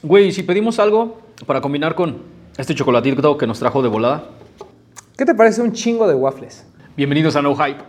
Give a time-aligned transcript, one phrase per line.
[0.00, 2.22] Güey, si pedimos algo para combinar con
[2.56, 4.30] este chocolatito que nos trajo de volada.
[5.16, 6.64] ¿Qué te parece un chingo de waffles?
[6.96, 7.82] Bienvenidos a No Hype.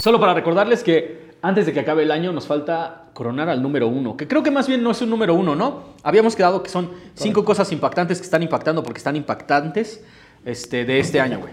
[0.00, 3.88] Solo para recordarles que antes de que acabe el año nos falta coronar al número
[3.88, 5.84] uno, que creo que más bien no es un número uno, ¿no?
[6.02, 10.04] Habíamos quedado que son cinco cosas impactantes que están impactando porque están impactantes
[10.44, 11.52] este, de este año, güey.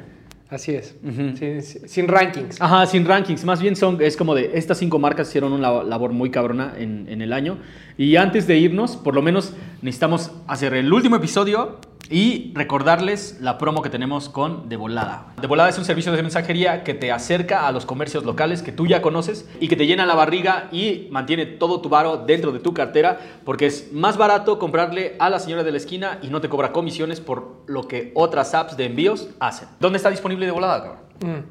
[0.50, 0.96] Así es.
[1.36, 2.62] sin, sin rankings.
[2.62, 3.44] Ajá, sin rankings.
[3.44, 7.06] Más bien son, es como de estas cinco marcas hicieron una labor muy cabrona en,
[7.10, 7.58] en el año.
[7.98, 13.58] Y antes de irnos, por lo menos necesitamos hacer el último episodio y recordarles la
[13.58, 15.34] promo que tenemos con De Volada.
[15.40, 18.72] De Volada es un servicio de mensajería que te acerca a los comercios locales que
[18.72, 22.52] tú ya conoces y que te llena la barriga y mantiene todo tu varo dentro
[22.52, 26.30] de tu cartera porque es más barato comprarle a la señora de la esquina y
[26.30, 29.68] no te cobra comisiones por lo que otras apps de envíos hacen.
[29.80, 31.02] ¿Dónde está disponible De Volada, cabrón?
[31.22, 31.44] Mm.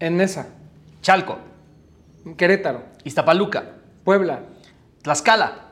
[0.00, 0.48] En esa.
[1.00, 1.38] Chalco,
[2.36, 2.82] Querétaro.
[3.04, 4.40] Iztapaluca, Puebla.
[5.02, 5.65] Tlaxcala.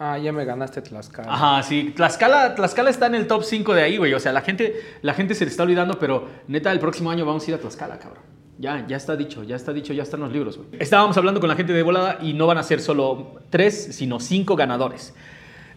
[0.00, 1.32] Ah, ya me ganaste Tlaxcala.
[1.32, 1.92] Ajá, sí.
[1.94, 4.14] Tlaxcala, Tlaxcala está en el top 5 de ahí, güey.
[4.14, 7.26] O sea, la gente, la gente se le está olvidando, pero neta, el próximo año
[7.26, 8.22] vamos a ir a Tlaxcala, cabrón.
[8.58, 10.68] Ya, ya está dicho, ya está dicho, ya están los libros, güey.
[10.80, 14.18] Estábamos hablando con la gente de Volada y no van a ser solo tres, sino
[14.18, 15.14] cinco ganadores.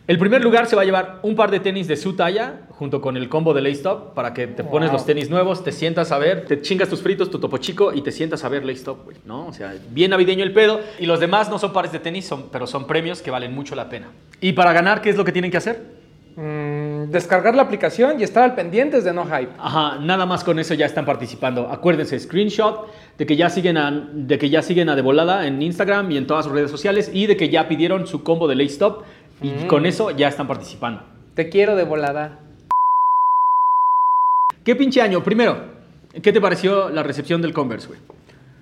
[0.08, 3.02] El primer lugar se va a llevar un par de tenis de su talla, junto
[3.02, 6.18] con el combo de Laystop, para que te pones los tenis nuevos, te sientas a
[6.18, 9.18] ver, te chingas tus fritos, tu topo chico y te sientas a ver Laystop, güey,
[9.26, 9.48] ¿no?
[9.48, 10.82] O sea, bien navideño el pedo.
[11.00, 13.76] Y los demás no son pares de tenis, son, pero son premios que valen mucho
[13.76, 14.08] la pena.
[14.42, 16.02] Y para ganar, ¿qué es lo que tienen que hacer?
[16.36, 19.52] Mm, descargar la aplicación y estar al pendientes de No Hype.
[19.60, 21.68] Ajá, nada más con eso ya están participando.
[21.70, 25.62] Acuérdense, screenshot de que ya siguen a, de que ya siguen a De Volada en
[25.62, 28.56] Instagram y en todas sus redes sociales y de que ya pidieron su combo de
[28.56, 29.04] Late Stop
[29.42, 31.02] y con eso ya están participando.
[31.36, 32.40] Te quiero de volada.
[34.64, 35.24] ¿Qué pinche año?
[35.24, 35.58] Primero,
[36.22, 38.00] ¿qué te pareció la recepción del Converse, güey?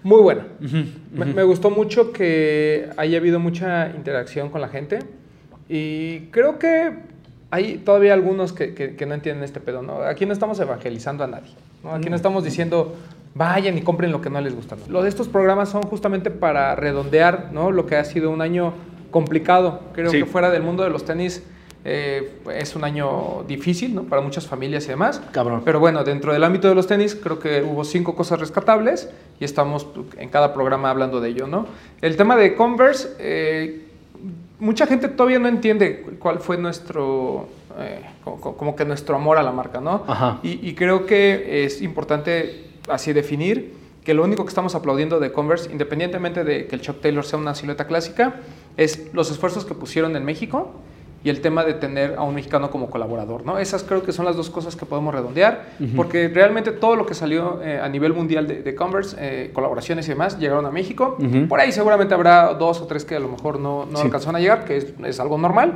[0.04, 0.48] Muy buena.
[1.12, 5.00] Me, me gustó mucho que haya habido mucha interacción con la gente.
[5.68, 6.94] Y creo que
[7.52, 10.02] hay todavía algunos que, que- que no entienden este pedo, ¿no?
[10.04, 11.52] Aquí no estamos evangelizando a nadie.
[11.84, 11.94] ¿no?
[11.94, 12.96] Aquí no estamos diciendo
[13.36, 14.76] vayan y compren lo que no les gusta.
[14.78, 14.82] ¿no?
[14.90, 17.72] Los de estos programas son justamente para redondear ¿no?
[17.72, 18.74] lo que ha sido un año
[19.12, 19.82] complicado.
[19.94, 20.20] Creo Sí.
[20.20, 21.44] que fuera del mundo de los tenis
[21.86, 24.04] eh, es un año difícil ¿no?
[24.04, 25.22] para muchas familias y demás.
[25.32, 25.62] Cabrón.
[25.64, 29.10] Pero bueno, dentro del ámbito de los tenis, creo que hubo cinco cosas rescatables
[29.40, 29.88] y estamos
[30.18, 31.68] en cada programa hablando de ello, ¿no?
[32.02, 33.86] El tema de Converse, eh,
[34.60, 37.48] mucha gente todavía no entiende cuál fue nuestro,
[37.80, 40.04] eh, co- co- como que nuestro amor a la marca, ¿no?
[40.06, 40.40] Ajá.
[40.44, 45.32] Y, y creo que es importante así definir que lo único que estamos aplaudiendo de
[45.32, 48.36] Converse, independientemente de que el Chuck Taylor sea una silueta clásica,
[48.84, 50.72] es los esfuerzos que pusieron en México
[51.22, 53.58] y el tema de tener a un mexicano como colaborador, ¿no?
[53.60, 55.66] Esas creo que son las dos cosas que podemos redondear,
[55.98, 60.06] porque realmente todo lo que salió eh, a nivel mundial de, de Converse, eh, colaboraciones
[60.08, 61.18] y demás, llegaron a México.
[61.50, 64.06] Por ahí seguramente habrá dos o tres que a lo mejor no, no Sí.
[64.06, 65.76] alcanzaron a llegar, que es, es algo normal.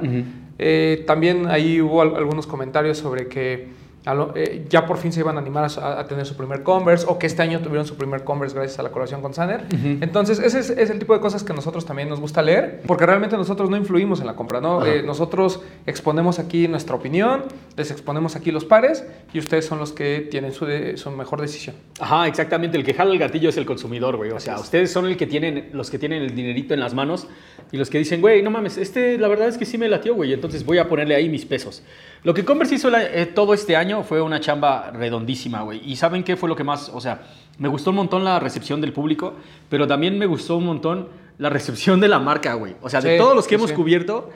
[0.59, 3.67] Eh, también ahí hubo al- algunos comentarios sobre que
[4.13, 7.05] lo- eh, ya por fin se iban a animar a, a tener su primer Converse
[7.07, 9.65] o que este año tuvieron su primer Converse gracias a la colaboración con Sanner.
[10.01, 13.05] Entonces, ese es, es el tipo de cosas que nosotros también nos gusta leer porque
[13.05, 14.85] realmente nosotros no influimos en la compra, ¿no?
[14.85, 17.43] Eh, nosotros exponemos aquí nuestra opinión,
[17.77, 21.39] les exponemos aquí los pares y ustedes son los que tienen su, de- su mejor
[21.39, 21.75] decisión.
[21.99, 22.77] Ajá, exactamente.
[22.77, 24.31] El que jala el gatillo es el consumidor, güey.
[24.31, 24.61] O sea, es.
[24.61, 27.27] ustedes son el que tienen, los que tienen el dinerito en las manos
[27.71, 30.15] y los que dicen, güey, no mames, este, la verdad es que sí me latió,
[30.15, 30.33] güey.
[30.33, 31.83] Entonces voy a ponerle ahí mis pesos.
[32.23, 35.81] Lo que Converse hizo la- eh, todo este año fue una chamba redondísima, güey.
[35.83, 36.89] Y ¿saben qué fue lo que más?
[36.89, 37.21] O sea,
[37.57, 39.33] me gustó un montón la recepción del público,
[39.69, 42.75] pero también me gustó un montón la recepción de la marca, güey.
[42.81, 43.75] O sea, de todos los que sí, hemos sí.
[43.75, 44.29] cubierto,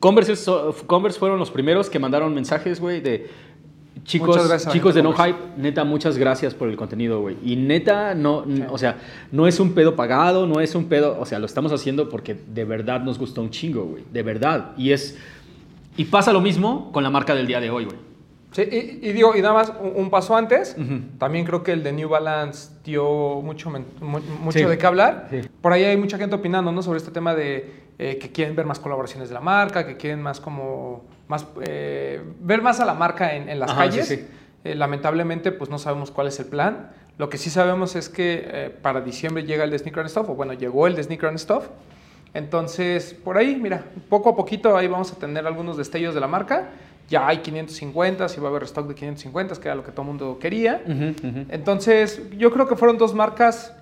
[0.00, 0.34] Converse,
[0.86, 3.30] Converse fueron los primeros que mandaron mensajes, güey, de
[4.04, 7.36] chicos, gracias chicos de No Hype, neta, muchas gracias por el contenido, güey.
[7.42, 8.98] Y neta, no, o sea,
[9.32, 12.34] no es un pedo pagado, no es un pedo, o sea, lo estamos haciendo porque
[12.34, 14.72] de verdad nos gustó un chingo, güey, de verdad.
[14.76, 15.18] Y es,
[15.98, 17.96] y pasa lo mismo con la marca del día de hoy, güey.
[18.52, 21.00] Sí, y, y digo, y nada más un, un paso antes, Ujú.
[21.18, 24.64] también creo que el de New Balance dio mucho, mu- mucho Sí.
[24.64, 25.26] de qué hablar.
[25.30, 25.40] Sí.
[25.60, 26.80] Por ahí hay mucha gente opinando, ¿no?
[26.80, 30.22] Sobre este tema de eh, que quieren ver más colaboraciones de la marca, que quieren
[30.22, 34.06] más como, más, eh, ver más a la marca en, en las Ajá, calles.
[34.08, 34.26] sí, sí.
[34.64, 36.90] Eh, lamentablemente, pues no sabemos cuál es el plan.
[37.18, 40.30] Lo que sí sabemos es que eh, para diciembre llega el de Sneaker and Stuff,
[40.30, 41.66] o bueno, llegó el de Sneaker and Stuff.
[42.34, 46.28] Entonces, por ahí, mira, poco a poquito ahí vamos a tener algunos destellos de la
[46.28, 46.70] marca.
[47.08, 50.02] Ya hay 550, y va a haber stock de 550, que era lo que todo
[50.02, 50.82] el mundo quería.
[51.48, 53.74] Entonces, yo creo que fueron dos marcas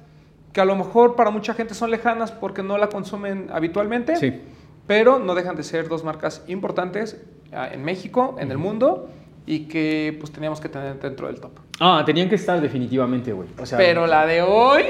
[0.53, 4.17] que a lo mejor para mucha gente son lejanas porque no la consumen habitualmente.
[4.17, 4.41] Sí.
[4.87, 7.21] pero no dejan de ser dos marcas importantes
[7.53, 9.09] ah, en México, en el mundo,
[9.45, 11.51] y que pues teníamos que tener dentro del top.
[11.81, 13.49] Ah, tenían que estar definitivamente, güey.
[13.59, 14.85] O sea, Pero la de hoy...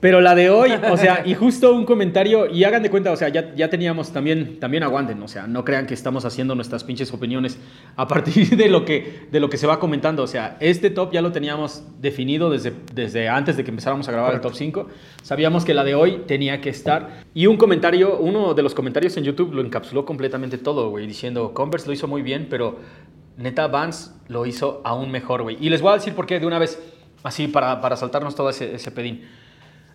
[0.00, 3.16] Pero la de hoy, o sea, y justo un comentario, y hagan de cuenta, o
[3.16, 6.84] sea, ya, ya teníamos también, también aguanten, o sea, no crean que estamos haciendo nuestras
[6.84, 7.58] pinches opiniones
[7.96, 11.12] a partir de lo que, de lo que se va comentando, o sea, este top
[11.12, 14.86] ya lo teníamos definido desde, desde antes de que empezáramos a grabar el top 5,
[15.22, 19.18] sabíamos que la de hoy tenía que estar, y un comentario, uno de los comentarios
[19.18, 22.78] en YouTube lo encapsuló completamente todo, güey, diciendo, Converse lo hizo muy bien, pero
[23.36, 26.46] neta Vance lo hizo aún mejor, güey, y les voy a decir por qué de
[26.46, 26.82] una vez,
[27.22, 29.28] así para, para saltarnos todo ese, ese pedín.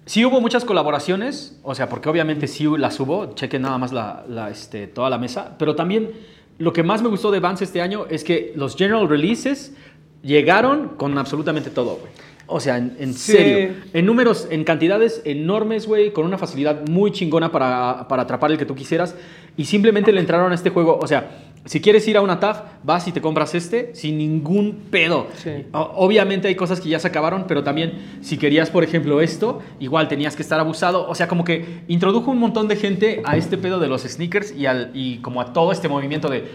[0.06, 4.24] Sí hubo muchas colaboraciones, o sea, porque obviamente sí las hubo, chequen nada más la,
[4.30, 6.12] la, este, toda la mesa, pero también
[6.60, 9.74] lo que más me gustó de Vans este año es que los general releases
[10.22, 12.12] llegaron con absolutamente todo, güey.
[12.48, 13.32] O sea, en, en Sí.
[13.32, 18.52] serio, en números, en cantidades enormes, güey, con una facilidad muy chingona para, para atrapar
[18.52, 19.16] el que tú quisieras,
[19.58, 21.32] y simplemente le entraron a este juego, o sea,
[21.66, 25.28] si quieres ir a una TAF, vas y te compras este sin ningún pedo.
[25.36, 25.66] Sí.
[25.72, 30.08] Obviamente hay cosas que ya se acabaron, pero también si querías, por ejemplo, esto, igual
[30.08, 31.08] tenías que estar abusado.
[31.10, 34.52] O sea, como que introdujo un montón de gente a este pedo de los sneakers
[34.52, 36.46] y, al, y como a todo este movimiento de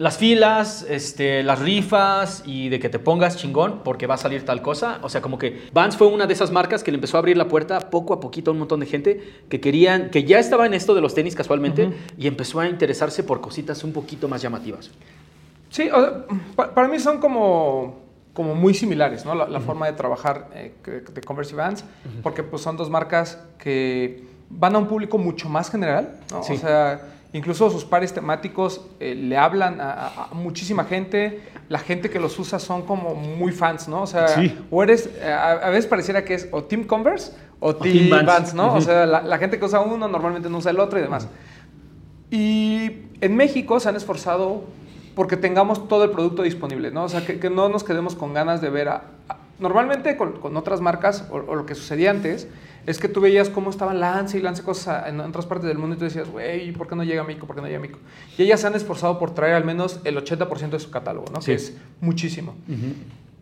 [0.00, 4.46] las filas, este, las rifas y de que te pongas chingón porque va a salir
[4.46, 4.98] tal cosa.
[5.02, 7.36] O sea, como que Vans fue una de esas marcas que le empezó a abrir
[7.36, 10.64] la puerta poco a poquito a un montón de gente que querían, que ya estaba
[10.64, 14.40] en esto de los tenis casualmente y empezó a interesarse por cositas un poquito más
[14.40, 14.90] llamativas.
[15.68, 16.24] Sí, o sea,
[16.56, 17.98] pa- para mí son como,
[18.32, 19.34] como muy similares, ¿no?
[19.34, 20.72] La, la forma de trabajar eh,
[21.12, 21.84] de Converse y Vans,
[22.22, 26.42] porque pues son dos marcas que van a un público mucho más general, ¿no?
[26.42, 26.54] Sí.
[26.54, 27.02] O sea,
[27.32, 32.38] incluso sus pares temáticos eh, le hablan a, a- muchísima gente, la gente que los
[32.38, 34.02] usa son como muy fans, ¿no?
[34.02, 34.58] O sea, Sí.
[34.70, 38.10] o eres, eh, a, a veces pareciera que es o Team Converse o, Team, Team
[38.10, 38.26] Vans.
[38.26, 38.68] Vans, ¿no?
[38.68, 38.82] O Ujú.
[38.82, 41.28] sea, la, la gente que usa uno normalmente no usa el otro y demás.
[42.30, 44.64] Y en México se han esforzado
[45.14, 47.04] porque tengamos todo el producto disponible, ¿no?
[47.04, 49.02] O sea, que, que no nos quedemos con ganas de ver a...
[49.28, 52.48] a- normalmente con, con otras marcas, o, o lo que sucedía antes,
[52.90, 55.96] es que tú veías cómo estaban lance y lance cosas en otras partes del mundo
[55.96, 57.46] y tú decías, güey, ¿por qué no llega a México?
[57.46, 57.98] ¿Por qué no llega a México?
[58.36, 61.40] Y ellas se han esforzado por traer al menos el 80% de su catálogo, ¿no?
[61.40, 61.46] Sí.
[61.46, 62.54] Que es muchísimo.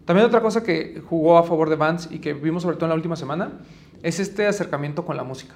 [0.05, 2.91] También otra cosa que jugó a favor de Vans y que vimos sobre todo en
[2.91, 3.53] la última semana
[4.03, 5.55] es este acercamiento con la música.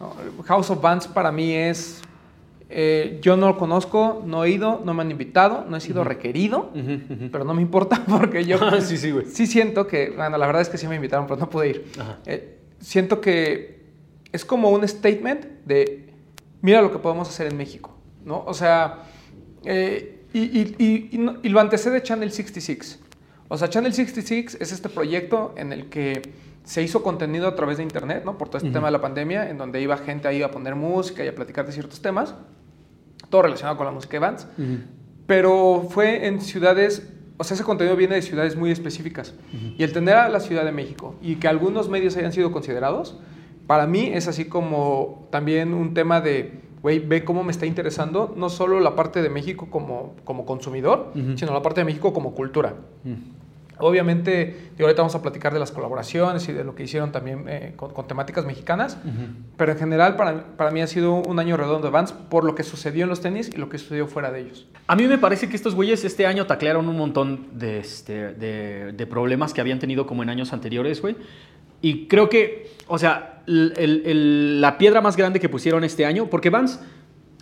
[0.00, 0.12] ¿no?
[0.44, 2.02] House of Vans para mí es...
[2.68, 6.04] eh, yo no lo conozco, no he ido, no me han invitado, no he sido
[6.04, 6.70] requerido,
[7.30, 9.26] pero no me importa porque yo Ah, sí, sí, güey.
[9.26, 11.92] sí siento que, bueno, la verdad es que sí me invitaron, pero no pude ir.
[11.98, 12.18] Ajá.
[12.26, 13.80] Eh, siento que
[14.32, 16.12] es como un statement de,
[16.60, 18.42] mira lo que podemos hacer en México, ¿no?
[18.46, 19.04] O sea,
[19.64, 22.98] eh, y, y- y- y no- y lo antecede Channel 66.
[23.48, 26.22] O sea, Channel 66 es este proyecto en el que
[26.64, 28.38] se hizo contenido a través de internet, ¿no?
[28.38, 28.74] Por todo este Ujú.
[28.74, 31.66] tema de la pandemia, en donde iba gente ahí a poner música y a platicar
[31.66, 32.34] de ciertos temas,
[33.30, 34.46] todo relacionado con la música de Vans
[35.26, 37.08] pero fue en ciudades,
[37.42, 39.34] o sea, ese contenido viene de ciudades muy específicas.
[39.76, 43.18] Y el tener a la Ciudad de México y que algunos medios hayan sido considerados,
[43.66, 48.32] para mí es así como también un tema de, güey, ve cómo me está interesando
[48.36, 52.32] no solo la parte de México como, como consumidor, sino la parte de México como
[52.32, 52.76] cultura.
[53.78, 57.44] Obviamente, y ahorita vamos a platicar de las colaboraciones y de lo que hicieron también
[57.48, 58.96] eh, con, con temáticas mexicanas,
[59.56, 62.54] pero en general para, para mí ha sido un año redondo de Vans por lo
[62.54, 64.66] que sucedió en los tenis y lo que sucedió fuera de ellos.
[64.86, 68.92] A mí me parece que estos güeyes este año taclearon un montón de, este, de,
[68.92, 71.16] de problemas que habían tenido como en años anteriores, güey.
[71.80, 76.06] Y creo que, o sea, el- el- el- la piedra más grande que pusieron este
[76.06, 76.78] año, porque Vans,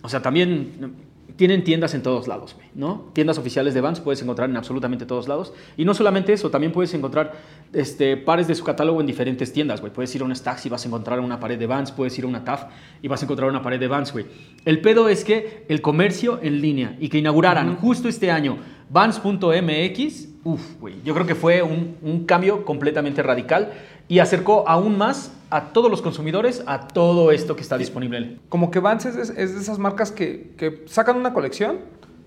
[0.01, 0.95] o sea, también
[1.41, 3.09] tienen tiendas en todos lados, ¿no?
[3.13, 5.53] Tiendas oficiales de Vans puedes encontrar en absolutamente todos lados.
[5.75, 7.33] Y no solamente eso, también puedes encontrar
[7.73, 9.91] este, pares de su catálogo en diferentes tiendas, güey.
[9.91, 12.25] Puedes ir a un Stax y vas a encontrar una pared de Vans, puedes ir
[12.25, 12.65] a una TAF
[13.01, 14.27] y vas a encontrar una pared de Vans, güey.
[14.65, 18.59] El pedo es que el comercio en línea y que inauguraran justo este año
[18.91, 23.73] Vans.mx, uff, güey, yo creo que fue un, un cambio completamente radical
[24.11, 28.39] y acercó aún más a todos los consumidores a todo esto que está disponible.
[28.49, 31.79] Como que Vans es, de- es de esas marcas que, que sacan una colección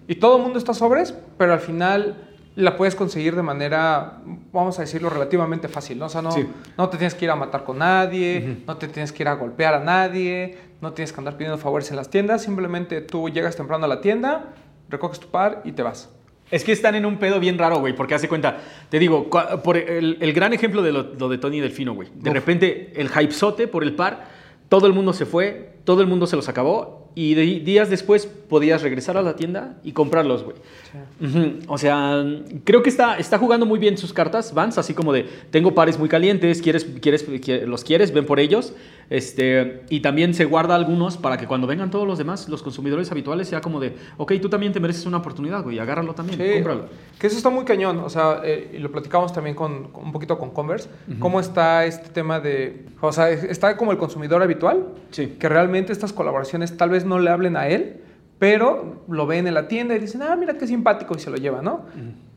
[0.08, 2.16] y todo el mundo está sobres, pero al final
[2.56, 6.06] la puedes conseguir de manera, vamos a decirlo, relativamente fácil, ¿no?
[6.06, 6.46] O sea, no, Sí.
[6.78, 9.34] no te tienes que ir a matar con nadie, no te tienes que ir a
[9.34, 13.56] golpear a nadie, no tienes que andar pidiendo favores en las tiendas, simplemente tú llegas
[13.56, 14.54] temprano a la tienda,
[14.88, 16.08] recoges tu par y te vas.
[16.54, 18.58] Es que están en un pedo bien raro, güey, porque hace cuenta,
[18.88, 19.28] te digo,
[19.62, 22.08] por el, el gran ejemplo de lo, lo de Tony Delfino, güey.
[22.14, 22.34] De Uf.
[22.34, 24.28] repente, el hypezote por el par,
[24.68, 28.26] todo el mundo se fue, todo el mundo se los acabó, y de- días después
[28.26, 30.56] podías regresar a la tienda y comprarlos, güey.
[31.68, 32.24] O sea,
[32.64, 35.98] creo que está, está jugando muy bien sus cartas, Vans, así como de, tengo pares
[35.98, 38.72] muy calientes, quieres, quieres, qui- los quieres, ven por ellos.
[39.10, 43.10] Este, y también se guarda algunos para que cuando vengan todos los demás, los consumidores
[43.10, 46.54] habituales, sea como de, ok, tú también te mereces una oportunidad, güey, agárralo también, Sí,
[46.54, 46.86] cómpralo.
[47.18, 50.38] que eso está muy cañón, o sea, eh, y lo platicamos también con, un poquito
[50.38, 54.86] con Converse, cómo está este tema de, o sea, es- está como el consumidor habitual,
[55.10, 55.36] Sí.
[55.38, 58.00] que realmente estas colaboraciones tal vez no le hablen a él,
[58.38, 61.36] pero lo ven en la tienda y dicen, ah, mira qué simpático y se lo
[61.36, 61.82] lleva, ¿no?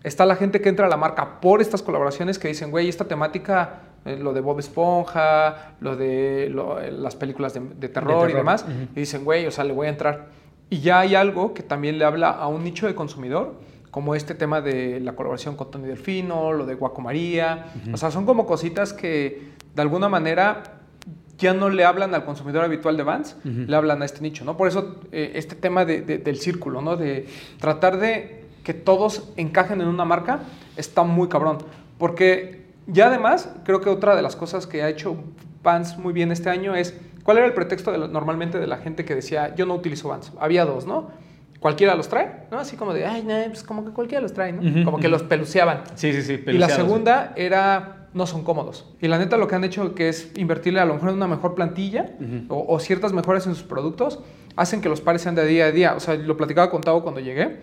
[0.03, 3.05] Está la gente que entra a la marca por estas colaboraciones que dicen, güey, esta
[3.05, 8.11] temática, eh, lo de Bob Esponja, lo de lo- eh, las películas de, de terror
[8.29, 10.27] y terror, demás, y dicen, güey, o sea, le voy a entrar.
[10.69, 13.55] Y ya hay algo que también le habla a un nicho de consumidor,
[13.91, 17.67] como este tema de la colaboración con Tony Delfino, lo de Guaco María.
[17.93, 20.61] O sea, son como cositas que de alguna manera
[21.37, 24.57] ya no le hablan al consumidor habitual de Vans, le hablan a este nicho, ¿no?
[24.57, 26.95] Por eso eh, este tema de- de- del círculo, ¿no?
[26.97, 27.27] De
[27.59, 30.41] tratar de que todos encajen en una marca
[30.75, 31.59] está muy cabrón.
[31.97, 35.17] Porque ya además, creo que otra de las cosas que ha hecho
[35.62, 39.06] Vans muy bien este año es, ¿cuál era el pretexto de normalmente de la gente
[39.06, 40.32] que decía, yo no utilizo Vans?
[40.39, 41.10] Había dos, ¿no?
[41.60, 42.60] Cualquiera los trae, ¿no?
[42.60, 44.86] Así como de, ay, no, pues como que cualquiera los trae, ¿no?
[44.86, 45.84] Como que los peluceaban.
[45.96, 46.44] Sí, sí, sí.
[46.48, 48.94] Y la segunda era, no son cómodos.
[49.01, 51.27] Y la neta lo que han hecho que es invertirle a lo mejor en una
[51.27, 52.12] mejor plantilla
[52.48, 54.20] o, o ciertas mejoras en sus productos,
[54.56, 55.96] hacen que los pares sean de día a día.
[55.96, 57.58] O sea, lo platicaba con Tavo cuando llegué.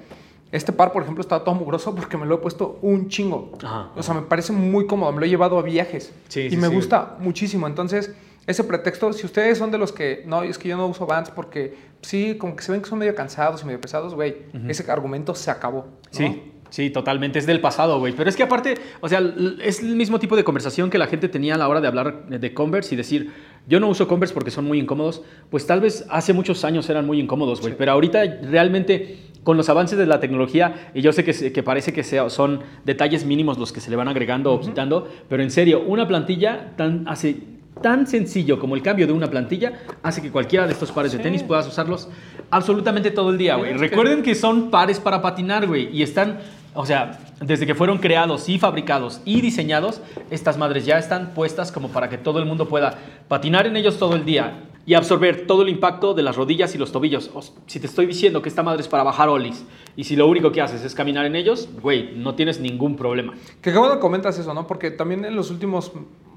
[0.55, 3.51] Este par, por ejemplo, estaba todo mugroso porque me lo he puesto un chingo.
[3.61, 3.91] Ajá.
[3.97, 5.11] O sea, me parece muy cómodo.
[5.11, 6.13] Me lo he llevado a viajes.
[6.29, 6.75] Sí, y sí, me sí.
[6.77, 7.67] gusta muchísimo.
[7.67, 8.15] Entonces,
[8.47, 11.31] ese pretexto, si ustedes son de los que, no, es que yo no uso Vans
[11.31, 14.37] porque sí, como que se ven que son medio cansados y medio pesados, güey,
[14.69, 15.87] ese argumento se acabó.
[15.87, 15.93] ¿no?
[16.13, 17.41] Sí, sí, totalmente.
[17.41, 18.13] Es del pasado, güey.
[18.13, 19.21] Pero es que aparte, o sea,
[19.61, 22.27] es el mismo tipo de conversación que la gente tenía a la hora de hablar
[22.29, 23.33] de Converse y decir,
[23.67, 25.23] yo no uso Converse porque son muy incómodos.
[25.51, 27.73] Pues tal vez hace muchos años eran muy incómodos, güey.
[27.73, 27.77] Sí.
[27.79, 31.93] Pero ahorita realmente con los avances de la tecnología, y yo sé que, que parece
[31.93, 35.51] que sea- son detalles mínimos los que se le van agregando o quitando, pero en
[35.51, 37.37] serio, una plantilla tan hace
[37.83, 41.19] tan sencillo como el cambio de una plantilla hace que cualquiera de estos pares de
[41.19, 42.09] tenis puedas usarlos
[42.51, 43.73] absolutamente todo el día, güey.
[43.73, 46.39] es que- Recuerden que son pares para patinar, güey, y están,
[46.75, 50.01] o sea, desde que fueron creados y fabricados y diseñados,
[50.31, 53.99] estas madres ya están puestas como para que todo el mundo pueda patinar en ellos
[53.99, 57.31] todo el día y absorber todo el impacto de las rodillas y los tobillos.
[57.67, 59.65] Si te estoy diciendo que esta madre es para bajar olis
[59.97, 63.35] y si lo único que haces es caminar en ellos, güey, no tienes ningún problema.
[63.63, 64.67] Que bueno comentas eso, ¿no?
[64.67, 65.93] Porque también en los últimos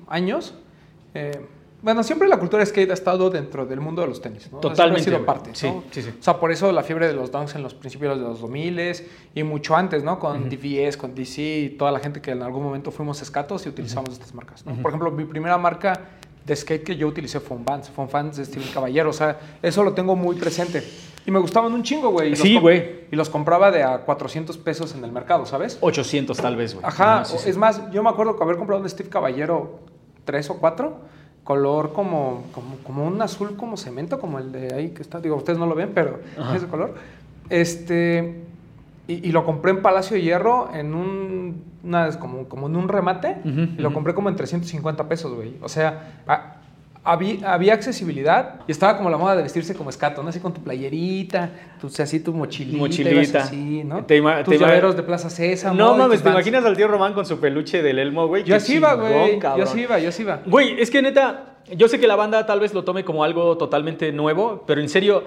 [0.08, 0.53] años,
[1.13, 1.46] eh,
[1.81, 4.60] bueno, siempre la cultura skate ha estado dentro del mundo de los tenis, ¿no?
[4.60, 5.84] Totalmente, Siempre ha sido parte, Sí, ¿no?
[5.91, 6.10] sí, sí.
[6.19, 8.96] O sea, por eso la fiebre de los dunks en los principios de los 2000
[9.36, 10.19] y mucho antes, ¿no?
[10.19, 13.69] Con DVS, con DC y toda la gente que en algún momento fuimos escatos y
[13.69, 14.74] utilizamos estas marcas, ¿no?
[14.81, 16.00] Por ejemplo, mi primera marca
[16.46, 19.13] de skate que yo utilicé fue un Vans, fue un Vans de Steven Caballero, o
[19.13, 20.81] sea, eso lo tengo muy presente.
[21.25, 22.38] Y me gustaban un chingo, güey.
[22.38, 23.01] Sí, güey.
[23.12, 25.77] Y los compraba de a 400 pesos en el mercado, ¿sabes?
[25.81, 26.86] 800 tal vez, güey.
[26.86, 29.81] Ajá, No, sí, es más, yo me acuerdo que haber comprado un Steve Caballero
[30.24, 30.98] 3 o 4,
[31.47, 35.37] color como, como, como un azul como cemento, como el de ahí que está, digo,
[35.37, 36.57] ustedes no lo ven, pero Ajá.
[36.57, 36.93] ese color.
[37.49, 38.41] Este,
[39.07, 42.89] y, y lo compré en Palacio de Hierro en un, una- como, como en un
[42.89, 45.55] remate, y lo compré como en 350 pesos, güey.
[45.61, 46.56] O sea, a-
[47.07, 50.29] había, había accesibilidad y estaba como la moda de vestirse como escato, ¿no?
[50.29, 51.49] Así con tu playerita,
[51.79, 53.15] tu, así tu mochilita, Mochilita.
[53.15, 54.05] ibas así, ¿no?
[54.05, 55.73] Te Tus te llaveros de Plaza César.
[55.73, 58.43] No mames, ¿te imaginas al tío Román con su peluche del Elmo, güey?
[58.43, 59.39] Yo así iba, güey.
[59.39, 60.41] Yo así iba, yo así iba.
[60.45, 63.57] Güey, es que neta, yo sé que la banda tal vez lo tome como algo
[63.57, 65.23] totalmente nuevo, pero en serio,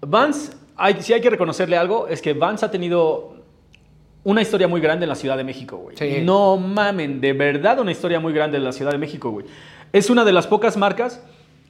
[0.00, 3.34] Vance, hay, si hay que reconocerle algo, es que Vance ha tenido
[4.24, 5.96] una historia muy grande en la Ciudad de México, güey.
[5.96, 6.22] Sí.
[6.22, 9.46] No mamen, de verdad una historia muy grande en la Ciudad de México, güey.
[9.92, 11.22] Es una de las pocas marcas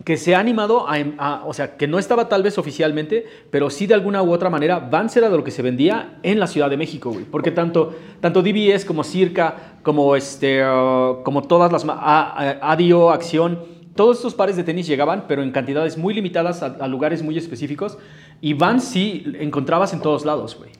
[0.05, 3.69] que se ha animado a, a- o sea, que no estaba tal vez oficialmente, pero
[3.69, 6.47] sí de alguna u otra manera, Vans era de lo que se vendía en la
[6.47, 7.25] Ciudad de México, güey.
[7.25, 13.59] Porque tanto, tanto DBS como Circa, como, este, uh, como todas las, Adio, Acción,
[13.97, 17.37] todos estos pares de tenis llegaban, pero en cantidades muy limitadas a, a lugares muy
[17.37, 17.99] específicos.
[18.41, 20.71] Y Vans sí encontrabas en todos lados, güey.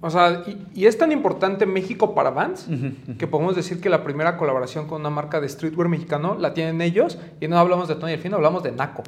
[0.00, 2.68] O sea, y, y es tan importante México para Vans
[3.18, 6.80] que podemos decir que la primera colaboración con una marca de streetwear mexicano la tienen
[6.80, 9.02] ellos y no hablamos de Tony Delfino, hablamos de Naco.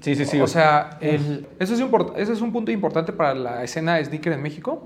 [0.00, 0.40] Sí, sí, sí.
[0.40, 1.80] o sea, el- eso, es
[2.16, 4.82] ese es un punto importante para la escena sneaker en México,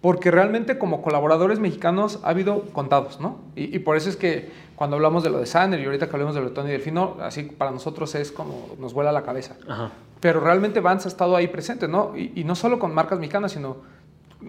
[0.00, 3.36] porque realmente como colaboradores mexicanos ha habido contados, ¿no?
[3.54, 6.12] Y, y por eso es que cuando hablamos de lo de Sander y ahorita que
[6.12, 9.56] hablemos de lo de Tony Delfino, así para nosotros es como nos vuela la cabeza.
[9.68, 9.90] Ajá.
[10.20, 12.16] Pero realmente Vans ha estado ahí presente, ¿no?
[12.16, 13.76] Y, y no solo con marcas mexicanas, sino,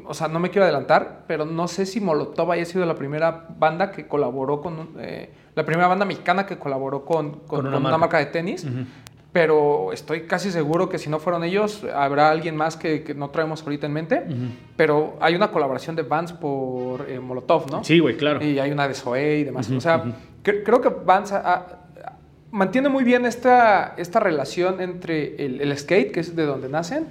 [0.05, 3.47] o sea, no me quiero adelantar, pero no sé si Molotov haya sido la primera
[3.57, 7.71] banda que colaboró con, eh, la primera banda mexicana que colaboró con, con- Con una
[7.71, 7.97] con una, marca.
[7.97, 8.65] marca de tenis.
[9.33, 13.29] Pero estoy casi seguro que si no fueron ellos, habrá alguien más que, que no
[13.29, 14.23] traemos ahorita en mente.
[14.75, 17.81] Pero hay una colaboración de Vans por eh, Molotov, ¿no?
[17.83, 18.43] Sí, güey, claro.
[18.43, 19.69] Y hay una de Zoé y demás.
[19.71, 20.03] o sea,
[20.43, 21.80] cre- creo que Vans ha-
[22.51, 27.05] mantiene muy bien esta, esta relación entre el, el skate, que es de donde nacen,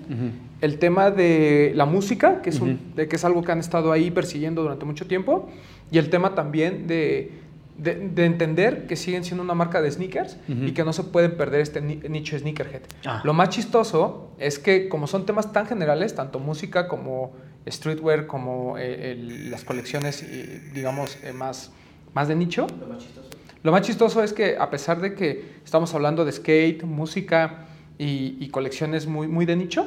[0.60, 3.92] el tema de la música, que es, un- de, que es algo que han estado
[3.92, 5.48] ahí persiguiendo durante mucho tiempo,
[5.90, 7.32] y el tema también de,
[7.78, 10.64] de, de entender que siguen siendo una marca de sneakers Ujú.
[10.64, 12.82] y que no se pueden perder este ni- nicho sneakerhead.
[13.06, 13.22] Ah.
[13.24, 17.32] Lo más chistoso es que como son temas tan generales, tanto música como
[17.68, 21.72] streetwear, como eh, el- las colecciones, eh, digamos, eh, más,
[22.14, 23.28] más de nicho, lo más chistoso
[23.64, 27.66] es que a pesar de que estamos hablando de skate, música
[27.98, 29.86] y, y colecciones muy, muy de nicho,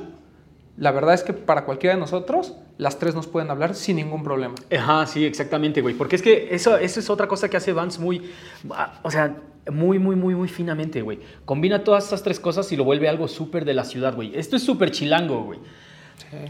[0.78, 4.24] la verdad es que para cualquiera de nosotros, las tres nos pueden hablar sin ningún
[4.24, 4.56] problema.
[4.76, 5.96] Ajá, sí, exactamente, güey.
[5.96, 8.32] Porque es que eso, eso es otra cosa que hace Vans muy,
[8.72, 9.38] ah, o sea,
[9.72, 11.20] muy, muy, muy, muy finamente, güey.
[11.46, 14.32] Combina todas estas tres cosas y lo vuelve algo súper de la ciudad, güey.
[14.36, 15.60] Esto es súper chilango, güey.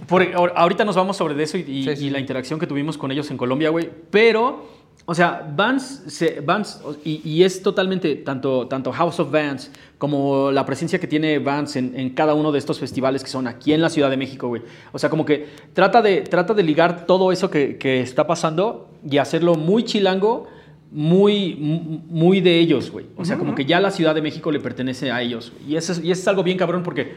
[0.07, 2.05] Por, ahor- ahorita nos vamos sobre de eso y, y- Sí, sí.
[2.07, 3.89] y la interacción que tuvimos con ellos en Colombia, güey.
[4.09, 4.67] Pero,
[5.05, 10.51] o sea, Vans, se, Vans y, y es totalmente tanto, tanto House of Vans como
[10.51, 13.73] la presencia que tiene Vans en, en cada uno de estos festivales que son aquí
[13.73, 14.61] en la Ciudad de México, güey.
[14.91, 18.89] O sea, como que trata de, trata de ligar todo eso que, que está pasando
[19.09, 20.47] y hacerlo muy chilango.
[20.95, 23.07] Muy, mu- muy de ellos, güey.
[23.17, 25.51] O sea, como que ya la Ciudad de México le pertenece a ellos.
[25.67, 27.13] Y eso, es, y eso es algo bien cabrón porque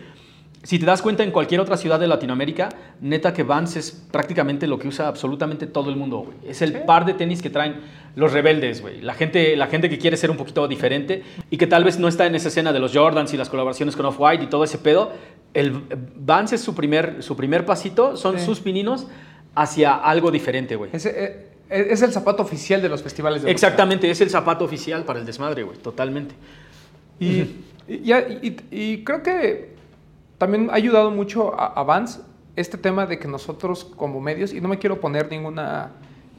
[0.67, 2.69] si te das cuenta en cualquier otra ciudad de Latinoamérica,
[3.01, 6.37] neta que Vans es prácticamente lo que usa absolutamente todo el mundo, güey.
[6.49, 6.79] Es el Sí.
[6.87, 7.77] par de tenis que traen
[8.17, 9.01] los rebeldes, güey.
[9.01, 12.09] La gente, la gente que quiere ser un poquito diferente y que tal vez no
[12.09, 14.79] está en esa escena de los Jordans y las colaboraciones con Off-White y todo ese
[14.79, 15.13] pedo.
[15.55, 15.83] El
[16.17, 18.45] Vans es su primer, su primer pasito, son Sí.
[18.45, 19.07] sus pininos
[19.55, 20.91] hacia algo diferente, güey.
[20.93, 23.51] Ese, eh, es el zapato oficial de los festivales de.
[23.51, 25.79] Exactamente, es el zapato oficial para el desmadre, güey.
[25.79, 26.35] Totalmente.
[27.21, 27.27] Y,
[27.89, 29.76] y, ya- y- y creo que
[30.39, 32.21] también ha ayudado mucho a, a Vans
[32.57, 35.91] este tema de que nosotros como medios, y no me quiero poner ninguna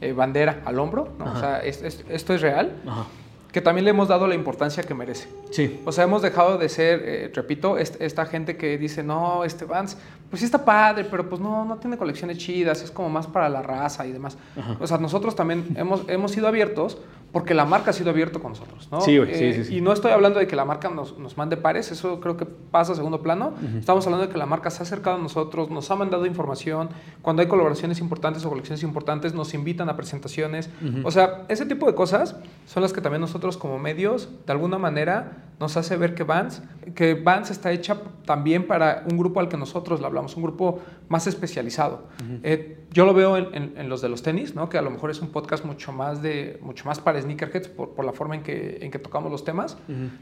[0.01, 1.25] eh, bandera al hombro, ¿no?
[1.31, 3.05] o sea, es- es- esto es real, Ajá.
[3.51, 5.27] que también le hemos dado la importancia que merece.
[5.51, 5.79] Sí.
[5.85, 9.65] O sea, hemos dejado de ser, eh, repito, est- esta gente que dice, no, este
[9.65, 9.97] Vans,
[10.29, 13.47] pues sí está padre, pero pues no, no tiene colecciones chidas, es como más para
[13.49, 14.37] la raza y demás.
[14.59, 14.77] Ajá.
[14.79, 16.97] O sea, nosotros también hemos, hemos sido abiertos
[17.31, 19.01] porque la marca ha sido abierto con nosotros, ¿no?
[19.01, 19.77] Sí, güey, sí, Eh, sí, sí.
[19.77, 22.45] Y no estoy hablando de que la marca nos, nos mande pares, eso creo que
[22.45, 23.53] pasa a segundo plano.
[23.77, 26.89] Estamos hablando de que la marca se ha acercado a nosotros, nos ha mandado información,
[27.21, 30.69] cuando hay colaboraciones importantes o colecciones importantes, nos invitan a presentaciones.
[31.03, 32.35] O sea, ese tipo de cosas
[32.65, 36.61] son las que también nosotros como medios, de alguna manera, nos hace ver que Vans,
[36.95, 40.79] que Vans está hecha también para un grupo al que nosotros le hablamos, un grupo
[41.09, 42.03] más especializado.
[42.43, 44.69] Eh, yo lo veo en, en- en los de los tenis, ¿no?
[44.69, 47.89] que a lo mejor es un podcast mucho más, de, mucho más para sneakerheads por,
[47.95, 49.77] por la forma en que, en que tocamos los temas.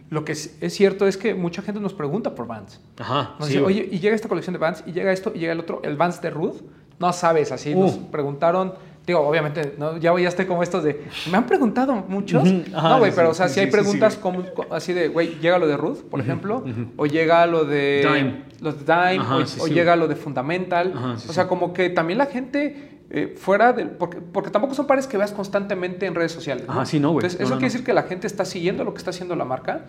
[0.09, 2.81] Lo que es, es cierto es que mucha gente nos pregunta por Vans.
[2.97, 3.35] Ajá.
[3.39, 5.53] Nos sí, dice, oye, y llega esta colección de Vans, y llega esto, y llega
[5.53, 6.61] el otro, el Vans de Ruth.
[6.99, 7.81] No sabes, así Uh.
[7.81, 8.73] nos preguntaron.
[9.05, 9.97] Digo, obviamente, ¿no?
[9.97, 11.05] ya estoy como estos de.
[11.31, 12.43] Me han preguntado muchos.
[12.73, 14.65] Ajá, no, güey, sí, pero, o sea, sí, si hay sí, preguntas sí, como, co-
[14.71, 16.63] así de, güey, llega lo de Ruth, por ejemplo,
[16.97, 18.01] o llega lo de.
[18.03, 18.45] Dime.
[18.61, 20.93] Los de Dime, Ajá, o, llega lo de Fundamental.
[20.95, 22.91] Ajá, o sea, como que también la gente.
[23.11, 23.89] eh, fuera del.
[23.91, 26.65] Porque, porque tampoco son pares que veas constantemente en redes sociales.
[26.65, 26.73] ¿no?
[26.73, 27.17] Ajá, sí, no, güey.
[27.23, 29.35] Entonces, No, eso no, quiere decir que la gente está siguiendo lo que está haciendo
[29.35, 29.85] la marca.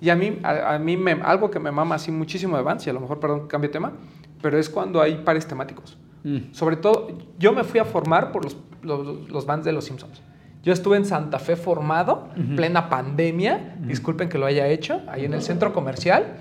[0.00, 2.86] Y a mí, a, a mí me, algo que me mama así muchísimo de Vans,
[2.86, 3.92] y a lo mejor, perdón, cambio de tema,
[4.40, 5.98] pero es cuando hay pares temáticos.
[6.24, 6.52] Mm.
[6.52, 7.08] Sobre todo,
[7.38, 10.20] yo me fui a formar por los, los, los Vans de los Simpsons.
[10.64, 15.34] Yo estuve en Santa Fe formado, plena pandemia, disculpen que lo haya hecho, ahí en
[15.34, 16.38] el centro comercial.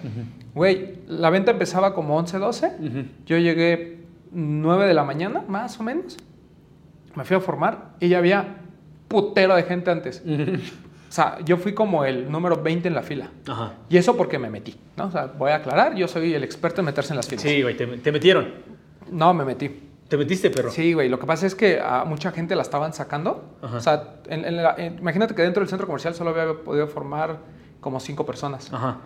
[0.55, 2.67] Güey, la venta empezaba como 11, 12.
[2.79, 3.03] Ujú.
[3.25, 3.97] Yo llegué
[4.31, 6.15] 9 de la mañana, más o menos.
[7.15, 8.59] Me fui a formar y ya había
[9.09, 10.23] putero de gente antes.
[10.25, 13.29] O sea, yo fui como el número 20 en la fila.
[13.45, 13.73] Ajá.
[13.89, 15.07] Y eso porque me metí, ¿no?
[15.07, 17.43] O sea, voy a aclarar, yo soy el experto en meterse en las filas.
[17.43, 18.47] Sí, güey, te, te metieron.
[19.13, 19.89] No, me metí.
[20.10, 20.69] Te metiste, perro.
[20.69, 23.56] Sí, güey, lo que pasa es que a mucha gente la estaban sacando.
[23.62, 23.78] Ajá.
[23.78, 26.88] O sea, en- en la- en- imagínate que dentro del centro comercial solo había podido
[26.88, 27.38] formar
[27.80, 28.71] como cinco personas.
[28.71, 28.97] Ajá.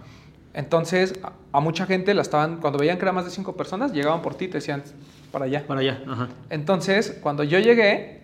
[0.54, 3.94] Entonces, a, a mucha gente la estaban, cuando veían que era más de cinco personas,
[3.94, 4.84] llegaban por ti y te decían,
[5.32, 5.66] para allá.
[5.68, 6.02] Para allá.
[6.10, 6.30] Ajá.
[6.50, 8.24] Entonces, cuando yo llegué,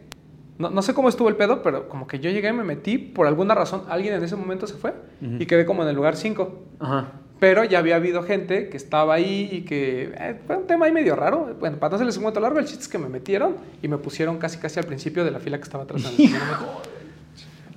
[0.58, 3.28] no, no sé cómo estuvo el pedo, pero como que yo llegué, me metí, por
[3.28, 6.64] alguna razón, alguien en ese momento se fue y quedé como en el lugar 5.
[6.80, 7.08] Ajá.
[7.44, 10.94] Pero ya había habido gente que estaba ahí y que eh, fue un tema ahí
[10.94, 11.54] medio raro.
[11.60, 13.98] Bueno, para no hacerles un cuento largo, el chiste es que me metieron y me
[13.98, 16.04] pusieron casi casi al principio de la fila que estaba atrás.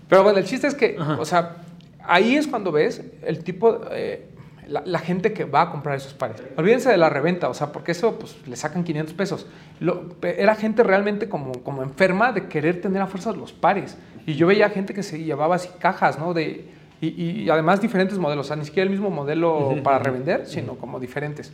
[0.08, 1.16] Pero bueno, el chiste es que, Ajá.
[1.18, 1.56] o sea,
[2.04, 4.26] ahí es cuando ves el tipo, eh,
[4.68, 6.40] la, la gente que va a comprar esos pares.
[6.56, 9.46] Olvídense de la reventa, o sea, porque eso pues le sacan 500 pesos.
[9.80, 13.96] Lo- era gente realmente como, como enferma de querer tener a fuerzas los pares.
[14.26, 16.34] Y yo veía gente que se llevaba así cajas, ¿no?
[16.34, 20.46] De, y, y además diferentes modelos, o sea, ni siquiera el mismo modelo para revender,
[20.46, 21.52] sino como diferentes.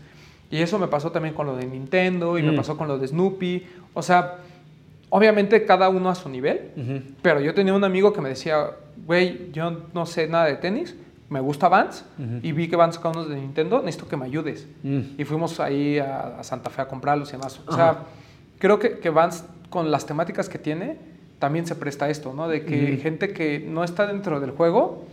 [0.51, 2.57] Y eso me pasó también con lo de Nintendo y me Mm.
[2.57, 3.67] pasó con lo de Snoopy.
[3.95, 4.37] O sea,
[5.11, 6.71] obviamente cada uno a su nivel.
[7.23, 8.71] Pero yo tenía un amigo que me decía,
[9.07, 10.95] güey, yo no sé nada de tenis,
[11.29, 12.05] me gusta Vans
[12.43, 14.69] y vi que van sacando unos de Nintendo, necesito que me ayudes.
[14.83, 15.01] Mm.
[15.19, 17.61] Y fuimos ahí a, a Santa Fe a comprarlos y demás.
[17.67, 18.01] O sea,
[18.59, 20.99] creo que, que Vans, con las temáticas que tiene,
[21.39, 22.47] también se presta a esto, ¿no?
[22.49, 25.05] De que gente que no está dentro del juego,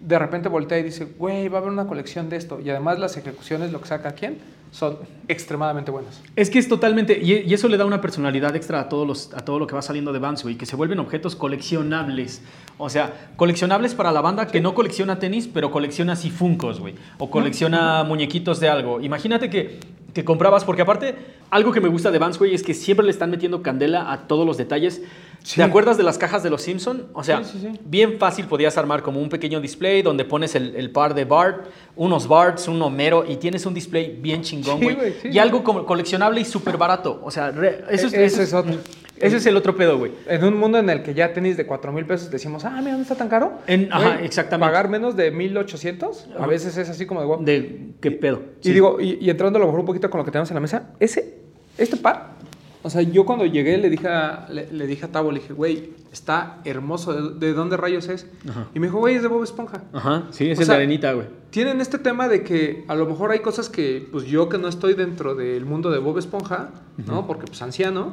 [0.00, 2.60] de repente voltea y dice, güey, va a haber una colección de esto.
[2.60, 4.38] Y además las ejecuciones, lo que saca quién,
[4.70, 6.22] son extremadamente buenas.
[6.36, 9.34] Es que es totalmente, y, y eso le da una personalidad extra a, todos los,
[9.34, 12.42] a todo lo que va saliendo de Vans, güey, que se vuelven objetos coleccionables.
[12.76, 16.94] O sea, coleccionables para la banda que no colecciona tenis, pero colecciona así funcos, güey.
[17.18, 19.00] O colecciona muñequitos de algo.
[19.00, 19.80] Imagínate que,
[20.14, 21.16] que comprabas, porque aparte,
[21.50, 24.28] algo que me gusta de Vans, güey, es que siempre le están metiendo candela a
[24.28, 25.02] todos los detalles.
[25.42, 25.56] Sí.
[25.56, 27.06] ¿Te acuerdas de las cajas de los Simpson?
[27.14, 30.74] O sea, Sí, sí, bien fácil podías armar como un pequeño display donde pones el,
[30.76, 34.96] el par de Bart, unos Barts, un Homero y tienes un display bien chingón, güey.
[35.24, 37.20] y algo como coleccionable y súper barato.
[37.24, 38.74] O sea, re- eso, es, E- eso ese es otro.
[39.20, 40.12] Ese es el otro pedo, güey.
[40.28, 42.94] En un mundo en el que ya tenis de 4 mil pesos decimos, ah, mira,
[42.96, 43.54] no está tan caro.
[43.66, 44.70] En- ajá, exactamente.
[44.70, 47.42] Pagar menos de 1800, a veces es así como de guapo.
[47.42, 48.42] De qué pedo.
[48.62, 50.54] Y digo, y, y entrando a lo mejor un poquito con lo que tenemos en
[50.54, 51.34] la mesa, ese,
[51.78, 52.34] este par,
[52.82, 55.52] o sea, yo cuando llegué le dije a, le, le dije a Tavo, le dije,
[55.52, 58.26] güey, está hermoso, ¿de, de dónde rayos es?
[58.48, 58.68] Ajá.
[58.74, 59.82] Y me dijo, güey, es de Bob Esponja.
[59.92, 61.26] Ajá, sí, O es sea, de arenita, güey.
[61.50, 64.68] Tienen este tema de que a lo mejor hay cosas que, pues yo que no
[64.68, 66.70] estoy dentro del mundo de Bob Esponja,
[67.06, 67.26] ¿no?
[67.26, 68.12] Porque pues anciano,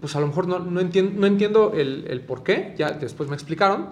[0.00, 3.28] pues a lo mejor no, no, entien- no entiendo el, el por qué, ya después
[3.28, 3.88] me explicaron,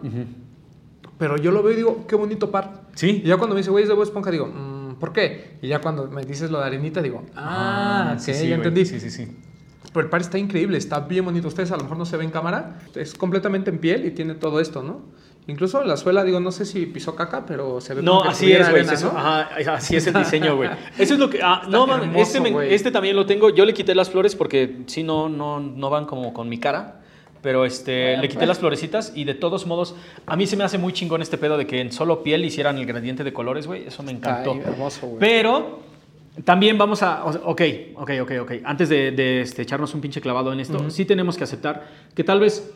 [1.19, 2.83] pero yo lo veo y digo, qué bonito par.
[2.95, 3.23] Sí.
[3.25, 5.57] Y ya cuando me dice, güey, es de Bob Esponja, digo, "Mm, ¿por qué?
[5.63, 8.85] Y ya cuando me dices lo de arenita, digo, ah, sí, ok, sí, ya entendí.
[8.85, 9.29] Sí, sí, sí.
[9.93, 11.49] Pero el par está increíble, está bien bonito.
[11.49, 14.35] Ustedes a lo mejor no se ven en cámara, es completamente en piel y tiene
[14.35, 15.03] todo esto, ¿no?
[15.49, 18.29] Incluso la suela, digo, no sé si pisó caca, pero se ve No, como que
[18.31, 18.85] así es, güey.
[18.85, 18.93] ¿no?
[19.19, 20.71] Ajá, así es el diseño, güey.
[20.99, 21.41] Eso es lo que.
[21.43, 23.51] ah, no, hermoso, este, me- este también lo tengo.
[23.51, 27.01] Yo le quité las flores porque sí, no, no, no van como con mi cara.
[27.43, 28.49] Pero este, Bueno, le quité pues.
[28.49, 31.59] las florecitas y de todos modos, a mí se me hace muy chingón este pedo
[31.59, 33.85] de que en solo piel hicieran el gradiente de colores, güey.
[33.89, 34.53] Eso me encantó.
[34.53, 35.19] Ay, hermoso, güey.
[35.19, 35.81] Pero
[36.45, 37.25] también vamos a.
[37.25, 37.62] Ok,
[37.97, 38.53] ok, ok, ok.
[38.64, 42.25] Antes de, de, este, echarnos un pinche clavado en esto, sí tenemos que aceptar que
[42.25, 42.73] tal vez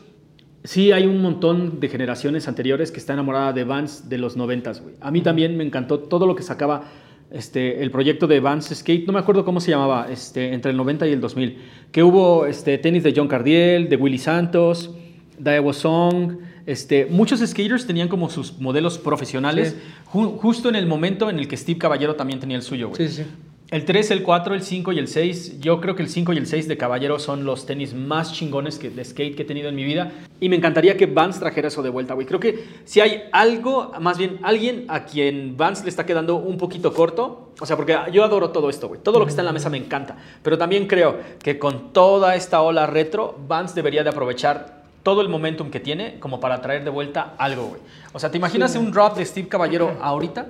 [0.63, 4.81] sí hay un montón de generaciones anteriores que está enamorada de Vans de los noventas,
[4.81, 4.95] güey.
[5.01, 6.83] A mí también me encantó todo lo que sacaba
[7.31, 10.77] este, el proyecto de Vans Skate, no me acuerdo cómo se llamaba, este, entre el
[10.77, 11.57] 90 y el 2000,
[11.91, 14.93] que hubo este, tenis de John Cardiel, de Willy Santos,
[15.39, 19.77] Daewoo Song, este, muchos skaters tenían como sus modelos profesionales Sí.
[20.11, 23.07] ju- justo en el momento en el que Steve Caballero también tenía el suyo, güey.
[23.07, 23.23] Sí, sí.
[23.69, 25.59] El 3, el 4, el 5 y el 6.
[25.59, 28.79] Yo creo que el 5 y el 6 de Caballero son los tenis más chingones
[28.79, 30.09] que, de skate que he tenido en mi vida.
[30.39, 32.25] Y me encantaría que Vans trajera eso de vuelta, güey.
[32.25, 36.57] Creo que si hay algo, más bien alguien a quien Vans le está quedando un
[36.57, 37.51] poquito corto.
[37.59, 39.01] O sea, porque yo adoro todo esto, güey.
[39.03, 40.15] Todo lo que está en la mesa me encanta.
[40.43, 45.27] Pero también creo que con toda esta ola retro, Vans debería de aprovechar todo el
[45.27, 47.81] momentum que tiene como para traer de vuelta algo, güey.
[48.13, 48.77] O sea, ¿te imaginas Sí.
[48.77, 50.47] un drop de Steve Caballero ahorita?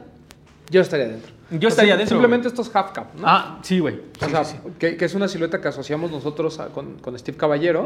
[0.70, 1.37] Yo estaría dentro.
[1.52, 3.24] Yo estaría dentro, Simplemente estos half cap, ¿no?
[3.26, 4.00] Ah, sí, güey.
[4.26, 4.70] O sea, sí, sí.
[4.78, 7.86] Que, que es una silueta que asociamos nosotros a- con, con Steve Caballero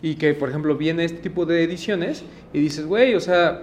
[0.00, 3.62] y que, por ejemplo, viene este tipo de ediciones y dices, güey, o sea,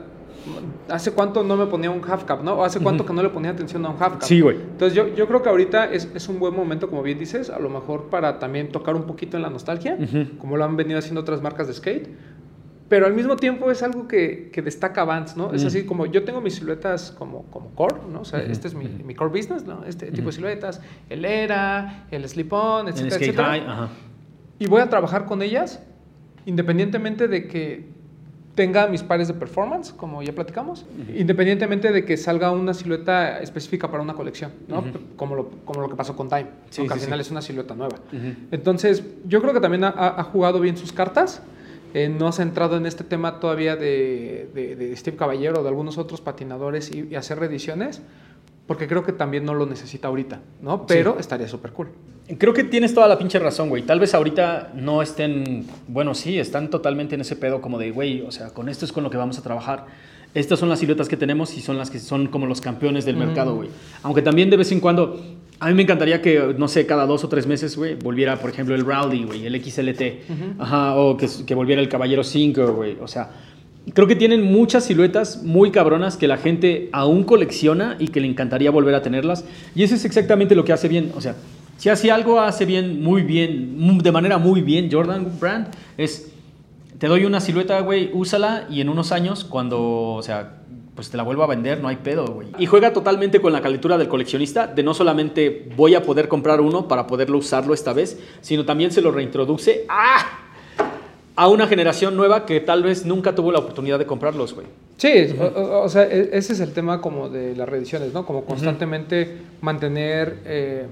[0.90, 2.54] ¿hace cuánto no me ponía un half cap, no?
[2.54, 4.24] ¿O hace cuánto que no le ponía atención a un half cap?
[4.24, 4.58] Sí, güey.
[4.58, 7.60] Entonces, yo, yo creo que ahorita es, es un buen momento, como bien dices, a
[7.60, 9.98] lo mejor para también tocar un poquito en la nostalgia,
[10.40, 12.10] como lo han venido haciendo otras marcas de skate.
[12.92, 15.54] Pero al mismo tiempo es algo que, que destaca Vans, ¿no?
[15.54, 15.68] Es Mm.
[15.68, 18.20] así como yo tengo mis siluetas como, como core, ¿no?
[18.20, 19.86] O sea, este es mi, core business, ¿no?
[19.86, 23.48] Este tipo de siluetas, el ERA, el slip-on, etcétera, skate etcétera.
[23.48, 23.90] high, ajá.
[24.60, 25.82] Y voy a trabajar con ellas
[26.46, 27.86] independientemente de que
[28.56, 33.90] tenga mis pares de performance, como ya platicamos, independientemente de que salga una silueta específica
[33.90, 34.84] para una colección, ¿no?
[35.16, 36.48] Como, lo, como lo que pasó con Time.
[36.70, 37.22] Sí, que al final sí.
[37.22, 37.96] es una silueta nueva.
[38.52, 41.42] Entonces, yo creo que también ha jugado bien sus cartas.
[41.94, 45.64] Eh, no se ha entrado en este tema todavía de, de- de Steve Caballero o
[45.64, 48.02] de algunos otros patinadores y, y hacer reediciones,
[48.68, 50.86] porque creo que también no lo necesita ahorita, ¿no?
[50.88, 51.90] Pero estaría súper cool.
[52.38, 53.82] Creo que tienes toda la pinche razón, güey.
[53.84, 58.22] Tal vez ahorita no estén, bueno, sí, están totalmente en ese pedo como de, güey,
[58.22, 59.88] o sea, con esto es con lo que vamos a trabajar.
[60.34, 63.18] Estas son las siluetas que tenemos y son las que son como los campeones del
[63.18, 63.70] mercado, güey.
[64.02, 65.20] Aunque también de vez en cuando,
[65.62, 68.50] a mí me encantaría que, no sé, cada dos o tres meses, güey, volviera, por
[68.50, 70.02] ejemplo, el Rowdy, güey, el XLT.
[70.58, 72.98] Ajá, o que, que volviera el Caballero 5, güey.
[73.00, 73.30] O sea,
[73.94, 78.28] creo que tienen muchas siluetas muy cabronas que la gente aún colecciona y que le
[78.28, 79.46] encantaría volver a tenerlas.
[79.76, 81.12] Y eso es exactamente lo que hace bien.
[81.16, 81.36] O sea,
[81.78, 86.32] si hace algo, hace bien, muy bien, de manera muy bien Jordan Brand, es
[86.98, 90.61] te doy una silueta, güey, úsala y en unos años, cuando, o sea,
[90.96, 92.48] pues te la vuelvo a vender, no hay pedo, güey.
[92.58, 96.62] Y juega totalmente con la calentura del coleccionista, de no solamente voy a poder comprar
[96.62, 99.86] uno para poderlo usarlo esta vez, sino también se lo reintroduce.
[99.90, 100.38] ¡Ah!
[101.34, 104.68] a una generación nueva que tal vez nunca tuvo la oportunidad de comprarlos, güey.
[104.98, 108.26] Sí, o sea, e- ese es el tema como de las reediciones, ¿no?
[108.26, 110.86] Como constantemente mantener eh,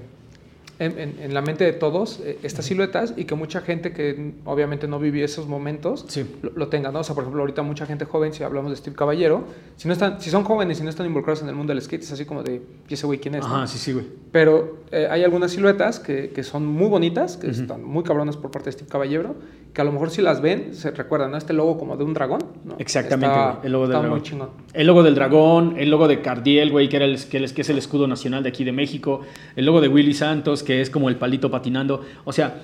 [0.80, 4.32] en, en- en la mente de todos eh, estas siluetas y que mucha gente que
[4.44, 6.26] obviamente no vivió esos momentos Sí.
[6.42, 7.00] lo, lo tenga, ¿no?
[7.00, 9.44] O sea, por ejemplo, ahorita mucha gente joven, si hablamos de Steve Caballero,
[9.76, 12.02] si, no están, si son jóvenes y no están involucrados en el mundo del skate,
[12.02, 13.42] es así como de, ¿y ese güey quién es?
[13.42, 13.46] no?
[13.54, 14.06] Ajá, sí, sí, güey.
[14.32, 18.50] Pero eh, hay algunas siluetas que, que son muy bonitas, que están muy cabronas por
[18.50, 19.34] parte de Steve Caballero,
[19.72, 21.36] que a lo mejor si las ven, se recuerdan, ¿no?
[21.36, 22.76] Este logo como de un dragón, ¿no?
[22.78, 24.18] Exactamente, Está, güey, el logo del está dragón.
[24.18, 24.48] muy chingón.
[24.72, 27.78] El logo del dragón, el logo de Cardiel, güey, que, era el, que, es el
[27.78, 29.20] escudo nacional de aquí de México,
[29.54, 32.04] el logo de Willy Santos, que es como el palito patinando.
[32.24, 32.60] O sea,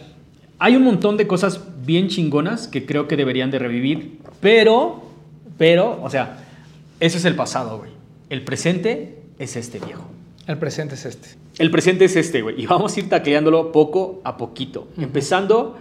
[0.59, 5.03] hay un montón de cosas bien chingonas que creo que deberían de revivir, pero,
[5.59, 6.39] pero, o sea,
[6.99, 7.91] ese es el pasado, güey.
[8.31, 10.05] El presente es este viejo.
[10.47, 11.29] El presente es este.
[11.59, 12.61] El presente es este, güey.
[12.61, 14.89] Y vamos a ir tacleándolo poco a poquito.
[14.97, 15.77] Empezando,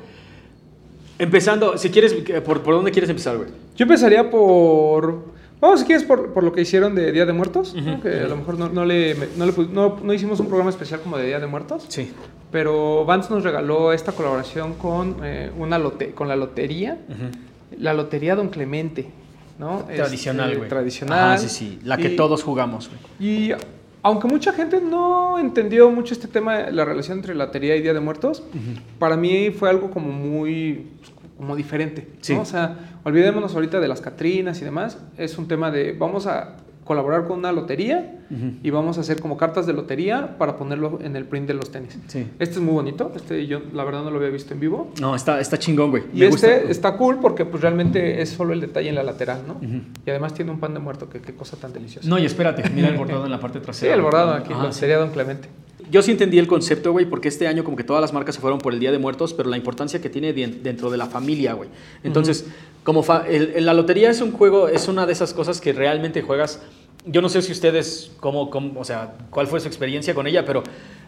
[1.19, 2.13] empezando, si quieres,
[2.45, 3.49] ¿por, por dónde quieres empezar, güey?
[3.75, 5.33] Yo empezaría por...
[5.61, 8.01] Vamos, si quieres, por, por lo que hicieron de Día de Muertos, ¿no?
[8.01, 11.17] que a lo mejor no, no le, no, le no- hicimos un programa especial como
[11.17, 12.11] de Día de Muertos, Sí.
[12.51, 16.99] pero Vance nos regaló esta colaboración con, eh, una lote con la lotería,
[17.79, 19.07] la Lotería Don Clemente,
[19.57, 19.79] ¿no?
[19.79, 20.69] Este, Tradicional, güey.
[20.69, 21.19] Tradicional.
[21.19, 21.79] Ajá, sí, sí.
[21.83, 22.99] La que Y- todos jugamos, güey.
[23.31, 23.51] Y
[24.05, 27.99] aunque mucha gente no entendió mucho este tema, la relación entre lotería y Día de
[27.99, 28.43] Muertos,
[28.99, 30.89] para mí fue algo como muy
[31.37, 32.07] como diferente.
[32.11, 32.17] ¿no?
[32.21, 32.33] Sí.
[32.33, 34.99] O sea, olvidémonos ahorita de las Catrinas y demás.
[35.17, 38.13] Es un tema de vamos a colaborar con una lotería
[38.63, 41.71] y vamos a hacer como cartas de lotería para ponerlo en el print de los
[41.71, 41.97] tenis.
[42.07, 42.27] Sí.
[42.39, 43.11] Este es muy bonito.
[43.15, 44.91] Este yo la verdad no lo había visto en vivo.
[45.01, 46.03] No, está, está chingón, güey.
[46.13, 46.71] Y Me este gusta.
[46.71, 49.57] está cool porque pues realmente es solo el detalle en la lateral, ¿no?
[50.05, 52.07] Y además tiene un pan de muerto, que qué cosa tan deliciosa.
[52.07, 53.93] No, y espérate, mira el bordado en la parte Sí, trasera.
[53.95, 54.11] el güey.
[54.11, 54.79] bordado aquí, lo sí.
[54.79, 55.49] sería Don Clemente.
[55.91, 58.41] Yo sí entendí el concepto, güey, porque este año como que todas las marcas se
[58.41, 61.53] fueron por el Día de Muertos, pero la importancia que tiene dentro de la familia,
[61.53, 61.69] güey.
[62.03, 62.45] Entonces,
[62.83, 66.21] como fa- el- la lotería es un juego, es una de esas cosas que realmente
[66.21, 66.61] juegas.
[67.05, 70.43] Yo no sé si ustedes, cómo, cómo- o sea, cuál fue su experiencia con ella,
[70.43, 70.63] pero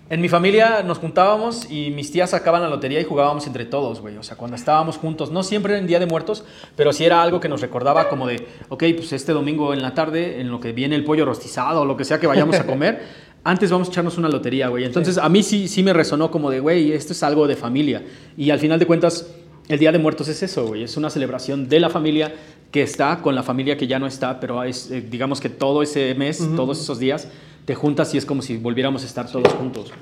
[0.09, 3.99] en mi familia nos juntábamos y mis tías sacaban la lotería y jugábamos entre todos,
[3.99, 4.15] güey.
[4.17, 7.39] O sea, cuando estábamos juntos, no siempre en Día de Muertos, pero sí era algo
[7.39, 10.71] que nos recordaba como de, ok, pues este domingo en la tarde, en lo que
[10.71, 13.01] viene el pollo rostizado o lo que sea que vayamos a comer.
[13.47, 14.83] Antes vamos a echarnos una lotería, güey.
[14.83, 18.03] Entonces a mí sí, sí me resonó como de, güey, esto es algo de familia.
[18.35, 19.33] Y al final de cuentas,
[19.69, 20.83] el Día de Muertos es eso, güey.
[20.83, 22.35] Es una celebración de la familia
[22.71, 25.81] que está con la familia que ya no está, pero es, eh, digamos que todo
[25.81, 27.29] ese mes, todos esos días,
[27.63, 29.93] te juntas y es como si volviéramos a estar todos juntos.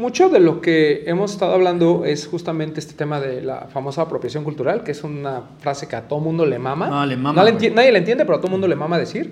[0.00, 4.44] Mucho de lo que hemos estado hablando es justamente este tema de la famosa apropiación
[4.44, 6.88] cultural, que es una frase que a todo mundo le mama.
[7.02, 8.96] Ah, le mama, No le enti- nadie le entiende, pero a todo mundo le mama
[8.98, 9.30] decir.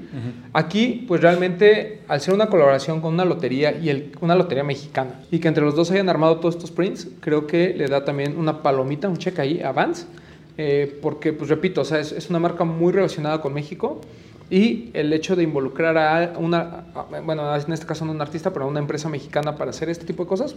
[0.52, 5.12] Aquí, pues realmente, al ser una colaboración con una lotería y el- una lotería mexicana,
[5.30, 8.36] y que entre los dos hayan armado todos estos prints, creo que le da también
[8.36, 10.06] una palomita, un check ahí a Vans,
[10.58, 14.02] eh, porque, pues repito, o sea, es, es una marca muy relacionada con México.
[14.50, 18.52] Y el hecho de involucrar a una, a- bueno, en este caso no un artista,
[18.52, 20.54] pero a una empresa mexicana para hacer este tipo de cosas,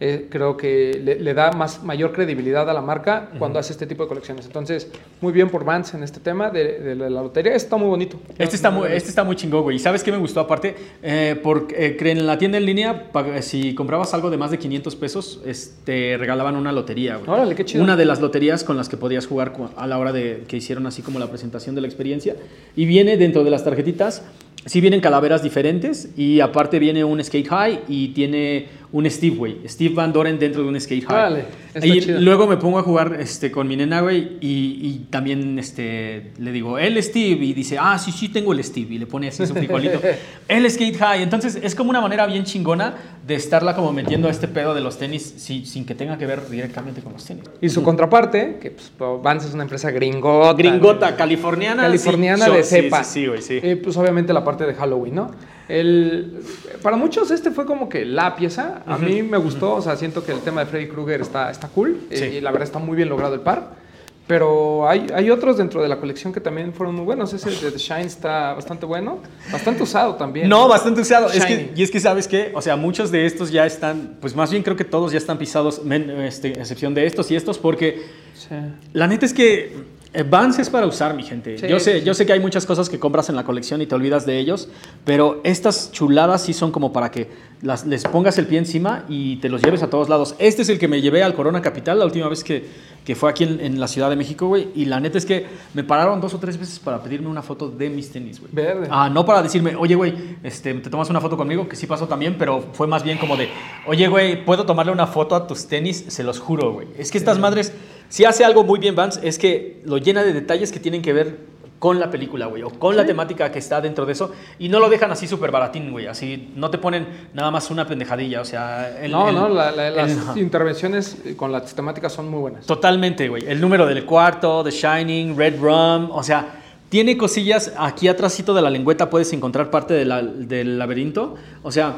[0.00, 3.86] eh, creo que le, le da más, mayor credibilidad a la marca cuando hace este
[3.86, 4.46] tipo de colecciones.
[4.46, 4.88] Entonces,
[5.20, 7.54] muy bien por Vance en este tema de, de la lotería.
[7.54, 8.20] Está muy bonito.
[8.38, 9.76] Este está muy, este está muy chingón, güey.
[9.76, 10.74] ¿Y sabes qué me gustó aparte?
[11.02, 14.58] Eh, porque eh, en la tienda en línea, pag- si comprabas algo de más de
[14.58, 17.28] 500 pesos, este, regalaban una lotería, güey.
[17.28, 17.82] Órale, qué chido.
[17.82, 20.86] Una de las loterías con las que podías jugar a la hora de que hicieron
[20.86, 22.36] así como la presentación de la experiencia.
[22.76, 24.22] Y viene dentro de las tarjetitas,
[24.64, 29.56] sí vienen calaveras diferentes y aparte viene un Skate High y tiene un Steve, güey.
[29.68, 31.44] Steve Van Doren dentro de un Skate High.
[31.74, 32.20] Está y chido.
[32.20, 36.52] luego me pongo a jugar este, con mi nena, güey, y, y también este, le
[36.52, 39.44] digo, el Steve, y dice, ah, sí, sí, tengo el Steve, y le pone así
[39.46, 40.00] su frijolito,
[40.48, 41.22] el Skate High.
[41.22, 42.94] Entonces, es como una manera bien chingona
[43.26, 46.26] de estarla como metiendo a este pedo de los tenis si- sin que tenga que
[46.26, 47.44] ver directamente con los tenis.
[47.60, 50.54] Y su contraparte, que pues, Vance es una empresa gringota.
[50.56, 51.82] Gringota, californiana.
[51.82, 53.04] californiana sí, de cepa.
[53.04, 53.58] Sí, sí, güey, sí.
[53.62, 55.30] Eh, pues obviamente la parte de Halloween, ¿no?
[55.68, 56.38] El,
[56.82, 58.82] para muchos este fue como que la pieza.
[58.86, 61.68] A mí me gustó, o sea, siento que el tema de Freddy Krueger está, está
[61.68, 62.24] cool eh, Sí.
[62.36, 63.84] y la verdad está muy bien logrado el par.
[64.28, 67.32] Pero hay, hay otros dentro de la colección que también fueron muy buenos.
[67.32, 69.20] Ese de The Shine está bastante bueno,
[69.52, 70.48] bastante usado también.
[70.48, 71.30] No, bastante usado.
[71.30, 72.50] Es que, y es que, ¿sabes qué?
[72.52, 75.38] O sea, muchos de estos ya están, pues más bien creo que todos ya están
[75.38, 78.02] pisados, men- este, excepción de estos y estos, porque
[78.34, 78.54] Sí.
[78.92, 79.74] La neta es que
[80.22, 81.58] Vans es para usar, mi gente.
[81.58, 83.82] Sí, yo sé, sí, yo sé que hay muchas cosas que compras en la colección
[83.82, 84.68] y te olvidas de ellos,
[85.04, 87.28] pero estas chuladas sí son como para que
[87.62, 90.34] las, les pongas el pie encima y te los lleves a todos lados.
[90.38, 92.66] Este es el que me llevé al Corona Capital la última vez que,
[93.04, 94.68] que fue aquí en, en la Ciudad de México, güey.
[94.74, 97.70] Y la neta es que me pararon dos o tres veces para pedirme una foto
[97.70, 98.52] de mis tenis, güey.
[98.52, 98.88] Verde.
[98.90, 102.06] Ah, no para decirme, oye, güey, este, te tomas una foto conmigo, que sí pasó
[102.06, 103.48] también, pero fue más bien como de,
[103.86, 106.04] oye, güey, ¿puedo tomarle una foto a tus tenis?
[106.08, 106.88] Se los juro, güey.
[106.98, 107.72] Es que estas madres
[108.08, 111.12] si hace algo muy bien Vans es que lo llena de detalles que tienen que
[111.12, 114.70] ver con la película, güey, o con la temática que está dentro de eso, y
[114.70, 118.40] no lo dejan así súper baratín, güey, así no te ponen nada más una pendejadilla,
[118.40, 118.98] o sea...
[119.04, 122.64] el- no, el- no, la- la- las el- intervenciones con las temáticas son muy buenas.
[122.64, 123.44] Totalmente, güey.
[123.46, 127.70] El número del cuarto, The Shining, Red Rum, o sea, tiene cosillas.
[127.76, 131.34] Aquí atrásito de la lengüeta puedes encontrar parte de la- del laberinto.
[131.62, 131.96] O sea,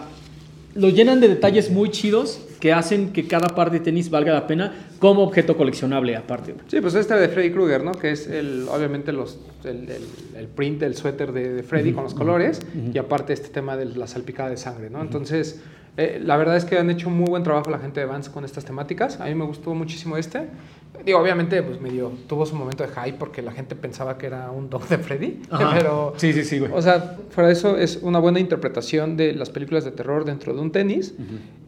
[0.79, 4.47] lo llenan de detalles muy chidos que hacen que cada par de tenis valga la
[4.47, 6.55] pena como objeto coleccionable aparte.
[6.67, 7.93] Sí, pues este de Freddy Krueger, ¿no?
[7.93, 10.03] Que es el, obviamente los, el, el-
[10.37, 12.61] el print del suéter de, de Freddy con los colores
[12.93, 15.01] y aparte este tema de la salpicada de sangre, ¿no?
[15.03, 15.61] Entonces,
[15.99, 18.45] eh, la verdad es que han hecho muy buen trabajo la gente de Vans con
[18.45, 19.21] estas temáticas.
[19.21, 20.45] A mí me gustó muchísimo este.
[21.05, 24.53] Digo, obviamente, pues medio tuvo su momento de hype porque la gente pensaba que era
[24.53, 25.73] un dog de Freddy, Ajá.
[25.77, 26.15] pero...
[26.17, 26.71] Sí, sí, sí, güey.
[26.73, 30.55] O sea, fuera de eso, es una buena interpretación de las películas de terror dentro
[30.55, 31.15] de un tenis.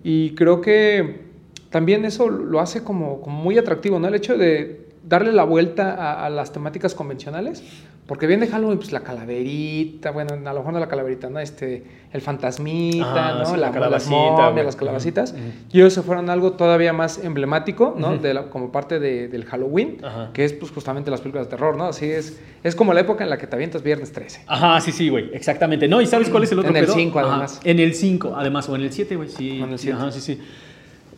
[0.04, 1.22] Y creo que
[1.70, 4.06] también eso lo hace como, como muy atractivo, ¿no?
[4.06, 7.64] El hecho de darle la vuelta a, a las temáticas convencionales.
[8.10, 11.38] Porque bien de Halloween, pues la calaverita, bueno, a lo mejor no la calaverita, ¿no?
[11.38, 13.46] Este, el fantasmita, ¿no?
[13.46, 15.34] sí, la la, calabacita, las momias, las calabacitas.
[15.72, 18.16] Y ellos se fueron a algo todavía más emblemático, ¿no?
[18.18, 19.98] De la- como parte de- del Halloween,
[20.34, 21.84] que es pues justamente las películas de terror, ¿no?
[21.84, 24.42] Así es, es como la época en la que te avientas viernes 13.
[24.48, 25.86] Ajá, sí, sí, güey, exactamente.
[25.86, 26.94] No, ¿y sabes cuál es el otro En el pedo?
[26.96, 27.60] 5 Ajá, además.
[27.62, 29.60] En el 5, además, o en el 7, güey, sí.
[29.60, 29.98] En el sí, siete.
[30.00, 30.40] Ajá, sí, sí.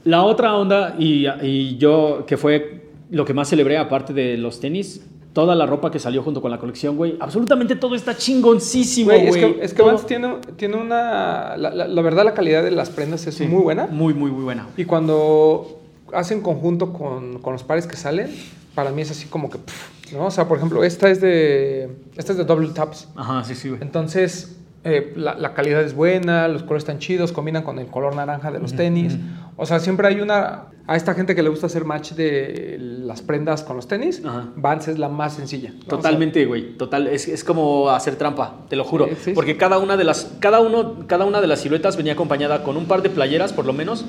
[0.04, 4.60] La otra onda, y, y yo, que fue lo que más celebré, aparte de los
[4.60, 9.10] tenis, toda la ropa que salió junto con la colección, güey, absolutamente todo está chingoncísimo,
[9.10, 11.56] Güey, es que, es que Vans tiene, tiene una...
[11.56, 13.86] La, la- la verdad, la calidad de las prendas es Sí, muy buena.
[13.86, 14.66] Muy, muy, muy buena.
[14.76, 15.80] Y cuando
[16.12, 18.28] hacen conjunto con, con los pares que salen,
[18.74, 19.58] para mí es así como que...
[19.58, 20.26] pff, ¿no?
[20.26, 21.90] O sea, por ejemplo, esta es de...
[22.16, 23.08] Esta es de Double Taps.
[23.16, 23.80] Ajá, sí, sí, güey.
[23.80, 28.14] Entonces, eh, la, la calidad es buena, los colores están chidos, combinan con el color
[28.14, 29.16] naranja de los tenis.
[29.56, 30.66] O sea, siempre hay una...
[30.84, 34.48] A esta gente que le gusta hacer match de las prendas con los tenis, Ajá.
[34.56, 35.70] Vans es la más sencilla.
[35.70, 35.76] ¿no?
[35.76, 36.76] O sea, Totalmente, güey.
[36.76, 39.06] Total, es, es como hacer trampa, te lo juro.
[39.06, 39.32] Sí, sí, sí.
[39.32, 42.76] Porque cada una de las, cada uno, cada una de las siluetas venía acompañada con
[42.76, 44.04] un par de playeras, por lo menos,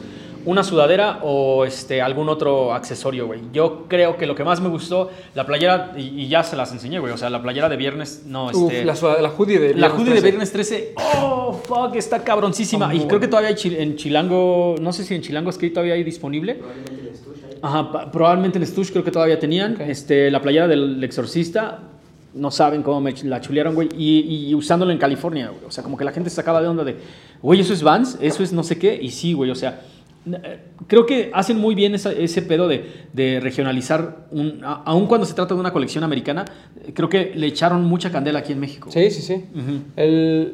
[0.45, 3.39] una sudadera o este algún otro accesorio, güey.
[3.53, 6.71] Yo creo que lo que más me gustó, la playera, y, y ya se las
[6.71, 7.13] enseñé, güey.
[7.13, 8.86] O sea, la playera de viernes, no, Uf, este.
[8.86, 10.23] la, sudadera- la hoodie de La viernes hoodie de 13.
[10.32, 12.93] Viernes 13, oh, fuck, está cabroncísima.
[12.93, 15.93] Y creo que todavía hay chi- en Chilango, no sé si en Chilango Skate todavía
[15.95, 16.60] hay disponible.
[17.62, 19.79] Ajá, pa- probablemente en Stush creo que todavía tenían.
[19.82, 21.79] Este, la playera del Exorcista,
[22.34, 23.89] no saben cómo me la chulearon, güey.
[23.97, 25.65] Y, y usándola en California, güey.
[25.65, 26.97] O sea, como que la gente se sacaba de onda de,
[27.41, 28.97] güey, eso es Vans, eso es no sé qué.
[29.01, 29.92] Y sí, güey, o sea, eh,
[30.88, 35.26] creo que hacen muy bien esa- ese pedo de, de regionalizar, un, a- aun cuando
[35.26, 36.46] se trata de una colección americana,
[36.86, 38.90] eh, creo que le echaron mucha candela aquí en México.
[38.92, 39.34] Sí, sí, sí.
[39.54, 39.82] Ujú.
[39.96, 40.54] El,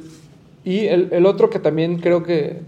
[0.65, 2.61] y el, el otro que también creo que...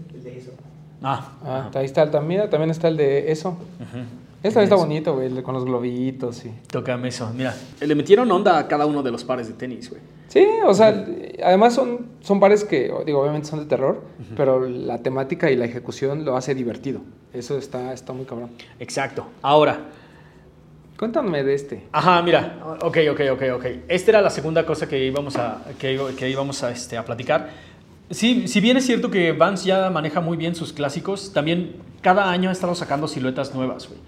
[1.04, 3.56] Ah, Ah, ahí está el también, también está el de eso.
[4.42, 6.50] Este también está bonito, güey, con los globitos y...
[6.66, 7.30] tócame eso.
[7.34, 10.02] Mira, le metieron onda a cada uno de los pares de tenis, güey.
[10.26, 11.06] Sí, o sea,
[11.44, 14.02] además son, son pares que, digo, obviamente son de terror,
[14.36, 17.02] pero la temática y la ejecución lo hace divertido.
[17.32, 18.50] Eso está, está muy cabrón.
[18.80, 19.26] Exacto.
[19.42, 19.78] Ahora,
[21.02, 21.82] Cuéntame de este.
[21.90, 23.64] Ajá, mira, ok, ok, ok, ok.
[23.88, 27.50] Esta era la segunda cosa que íbamos a, que, que íbamos a, este, a platicar.
[28.08, 32.30] Sí, si bien es cierto que Vans ya maneja muy bien sus clásicos, también cada
[32.30, 33.98] año ha estado sacando siluetas nuevas, güey.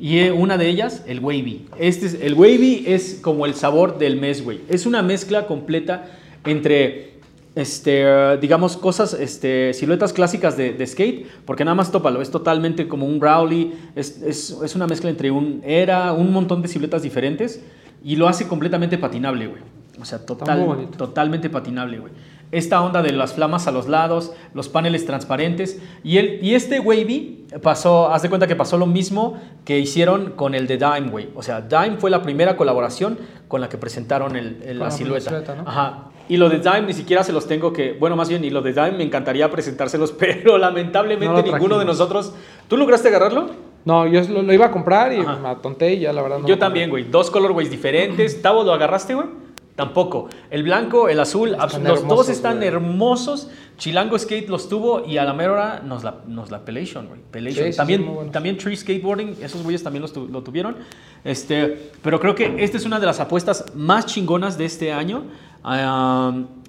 [0.00, 1.66] Y eh, una de ellas, el Wavy.
[1.78, 4.60] Este es, el Wavy es como el sabor del mes, güey.
[4.68, 6.06] Es una mezcla completa
[6.46, 7.12] entre,
[7.54, 12.88] este, digamos, cosas, este, siluetas clásicas de, de skate, porque nada más tópalo, es totalmente
[12.88, 17.02] como un Rowley, es, es, es una mezcla entre un Era, un montón de siluetas
[17.02, 17.62] diferentes,
[18.02, 19.62] y lo hace completamente patinable, güey.
[20.00, 22.12] O sea, total, totalmente patinable, güey.
[22.52, 25.80] Esta onda de las flamas a los lados, los paneles transparentes.
[26.02, 30.32] Y, el, y este Wavy pasó, haz de cuenta que pasó lo mismo que hicieron
[30.32, 31.28] con el de Dime, güey.
[31.34, 35.30] O sea, Dime fue la primera colaboración con la que presentaron el, la silueta.
[35.30, 35.68] silueta, ¿no?
[35.68, 36.04] Ajá.
[36.28, 37.92] Y lo de Dime ni siquiera se los tengo que.
[37.92, 41.84] Bueno, más bien, y lo de Dime me encantaría presentárselos, pero lamentablemente No ninguno de
[41.84, 42.32] nosotros.
[42.68, 43.50] ¿Tú lograste agarrarlo?
[43.84, 45.38] No, yo lo, lo iba a comprar y Ajá.
[45.38, 47.04] me atonté y ya la verdad no Yo también, güey.
[47.04, 48.42] Dos colorways diferentes.
[48.42, 49.26] ¿Tavo lo agarraste, güey?
[49.76, 50.28] Tampoco.
[50.50, 52.68] El blanco, el azul, Están los dos hermosos, están güey.
[52.68, 53.48] hermosos.
[53.78, 57.20] Chilango Skate los tuvo y a la mera hora nos la, nos la Pelation, güey.
[57.30, 57.64] Pelation.
[57.66, 60.76] Sí, sí, también, también Tree Skateboarding, esos güeyes también los tu- lo tuvieron.
[61.24, 65.22] Este, pero creo que esta es una de las apuestas más chingonas de este año.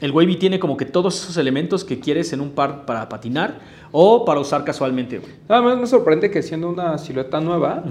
[0.01, 3.59] El Wavy tiene como que todos esos elementos que quieres en un par para patinar
[3.91, 5.31] o para usar casualmente, güey.
[5.49, 7.83] Nada más me sorprende que siendo una silueta nueva,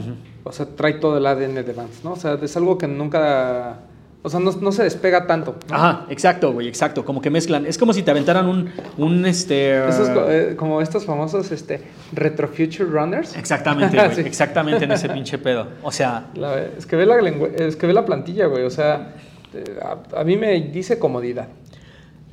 [0.45, 2.13] o sea, trae todo el ADN de Vans, ¿no?
[2.13, 3.81] O sea, es algo que nunca
[4.23, 5.57] O sea, no, no se despega tanto.
[5.71, 5.75] ¿no?
[5.75, 7.05] Ajá, exacto, güey, exacto.
[7.07, 7.65] Como que mezclan.
[7.65, 9.89] Es como si te aventaran un, un este.
[9.89, 13.35] Esos eh, como estos famosos este, Retro Future Runners.
[13.37, 14.15] Exactamente, güey.
[14.17, 14.21] Sí.
[14.21, 15.69] Exactamente en ese pinche pedo.
[15.83, 17.17] O sea, La- es, que ve la
[17.57, 18.65] es que ve la plantilla, güey.
[18.65, 19.15] O sea,
[19.55, 21.49] eh, a, a mí me dice comodidad.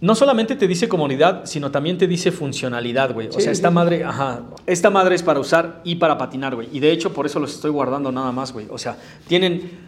[0.01, 3.29] no solamente te dice comodidad, sino también te dice funcionalidad, güey.
[3.29, 4.41] O sea, esta madre, ajá.
[4.65, 6.67] Esta madre es para usar y para patinar, güey.
[6.73, 8.67] Y de hecho, por eso los estoy guardando nada más, güey.
[8.69, 9.86] O sea, tienen.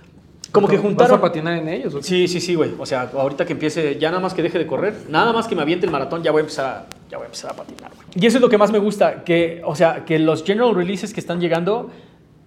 [0.51, 1.17] Como que ¿Vas juntaron.
[1.17, 1.93] a patinar en ellos?
[1.93, 2.01] o?
[2.01, 2.71] Sí, sí, sí, güey.
[2.79, 5.55] O sea, ahorita que empiece, ya nada más que deje de correr, nada más que
[5.55, 7.91] me aviente el maratón, ya voy a empezar a, ya voy a, empezar a patinar,
[7.95, 8.07] güey.
[8.15, 11.13] Y eso es lo que más me gusta, que, o sea, que los general releases
[11.13, 11.91] que están llegando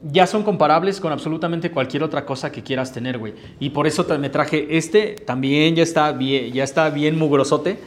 [0.02, 3.34] ya son comparables con absolutamente cualquier otra cosa que quieras tener, güey.
[3.60, 7.78] Y por eso me traje este, también ya está bien, ya está bien mugrosote.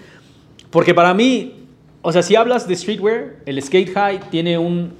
[0.70, 1.68] Porque para mí,
[2.02, 4.94] o sea, si hablas de streetwear, el Skate High tiene un,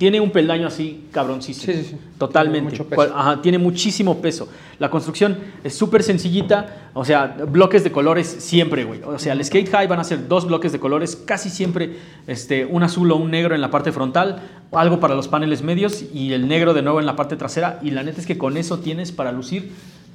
[0.00, 1.74] tiene un peldaño así cabroncísimo.
[1.74, 1.96] Sí, sí, sí.
[2.16, 2.70] Totalmente.
[2.70, 3.14] Tiene mucho peso.
[3.14, 4.48] Ajá, tiene muchísimo peso.
[4.78, 9.02] La construcción es súper sencillita, o sea, bloques de colores siempre, güey.
[9.02, 12.64] O sea, el Skate High van a ser dos bloques de colores, casi siempre este,
[12.64, 14.40] un azul o un negro en la parte frontal,
[14.72, 17.78] algo para los paneles medios y el negro de nuevo en la parte trasera.
[17.82, 19.70] Y la neta es que con eso tienes para lucir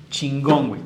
[0.09, 0.81] chingón, güey.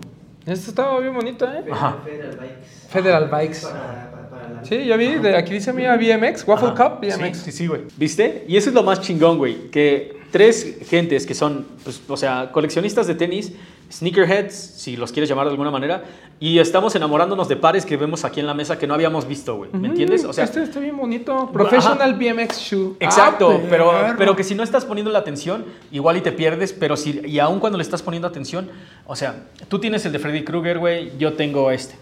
[0.45, 1.63] Este estaba bien bonito, ¿eh?
[1.71, 1.99] Ajá.
[2.03, 2.87] Federal Bikes.
[2.89, 3.61] Federal Bikes.
[3.61, 4.18] Para,
[4.63, 6.89] Sí, ya vi, de aquí dice mía BMX, Waffle Ajá.
[6.99, 7.37] Cup BMX.
[7.37, 7.81] Sí, sí, sí, güey.
[7.97, 8.45] ¿Viste?
[8.47, 9.69] Y eso es lo más chingón, güey.
[9.71, 13.51] Que tres gentes que son, pues, o sea, coleccionistas de tenis,
[13.91, 16.03] sneakerheads, si los quieres llamar de alguna manera,
[16.39, 19.55] y estamos enamorándonos de pares que vemos aquí en la mesa que no habíamos visto,
[19.57, 19.71] güey.
[19.71, 20.23] ¿Me Ujú, entiendes?
[20.25, 21.49] O sea, este está bien bonito.
[21.51, 22.95] Professional BMX Shoe.
[22.99, 26.71] Exacto, Ah, pero, pero que si no estás poniendo la atención, igual y te pierdes,
[26.73, 28.69] pero si, y aún cuando le estás poniendo atención,
[29.07, 31.95] o sea, tú tienes el de Freddy Krueger, güey, yo tengo este.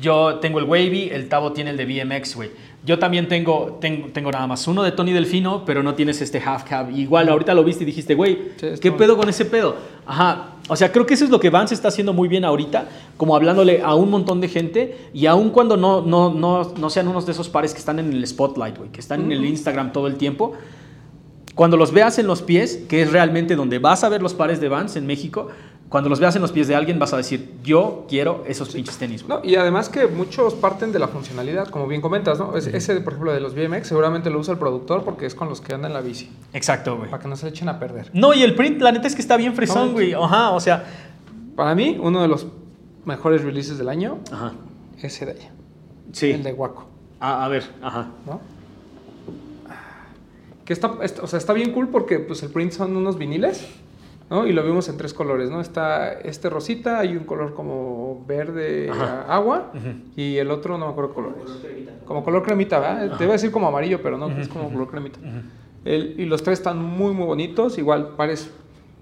[0.00, 2.50] Yo tengo el Wavy, el Tavo tiene el de BMX, güey.
[2.84, 6.38] Yo también tengo, tengo, tengo nada más uno de Tony Delfino, pero no tienes este
[6.38, 6.90] half cab.
[6.90, 9.76] Igual ahorita lo viste y dijiste, güey, Sí, ¿qué pedo con ese pedo?
[10.06, 10.52] Ajá.
[10.68, 13.34] O sea, creo que eso es lo que Vance está haciendo muy bien ahorita, como
[13.34, 17.24] hablándole a un montón de gente, y aun cuando no, no, no, no sean unos
[17.24, 20.06] de esos pares que están en el spotlight, güey, que están en el Instagram todo
[20.06, 20.54] el tiempo,
[21.54, 24.60] cuando los veas en los pies, que es realmente donde vas a ver los pares
[24.60, 25.48] de Vans en México,
[25.88, 28.96] cuando los veas en los pies de alguien vas a decir, yo quiero esos pinches
[28.98, 29.26] tenis.
[29.28, 32.56] No, y además que muchos parten de la funcionalidad, como bien comentas, ¿no?
[32.56, 35.48] Es- ese, por ejemplo, de los BMX, seguramente lo usa el productor porque es con
[35.48, 37.08] los que anda en la bici, Exacto, güey.
[37.10, 38.10] para que no se le echen a perder.
[38.12, 40.12] No, y el print, la neta es que está bien fresón, No, güey.
[40.12, 40.84] Ajá, o sea.
[41.54, 42.46] Para mí, uno de los
[43.04, 44.52] mejores releases del año, Ajá.
[45.00, 45.50] ese de allá,
[46.12, 46.32] Sí.
[46.32, 46.86] el de Waco,
[47.20, 48.08] A, a ver, ajá.
[48.26, 48.40] ¿no?
[50.64, 53.66] Que está, est- o sea, está bien cool porque pues, el print son unos viniles,
[54.30, 54.46] ¿no?
[54.46, 55.60] Y lo vimos en tres colores, ¿no?
[55.60, 59.22] Está este rosita, hay un color como verde Ajá.
[59.32, 59.72] agua,
[60.16, 61.42] y el otro no me acuerdo colores.
[61.44, 61.92] Color cremita.
[62.04, 63.16] Como color cremita, ¿verdad?
[63.18, 65.18] Te iba a decir como amarillo, pero no, es como color cremita.
[65.84, 67.78] El- y los tres están muy, muy bonitos.
[67.78, 68.50] Igual pares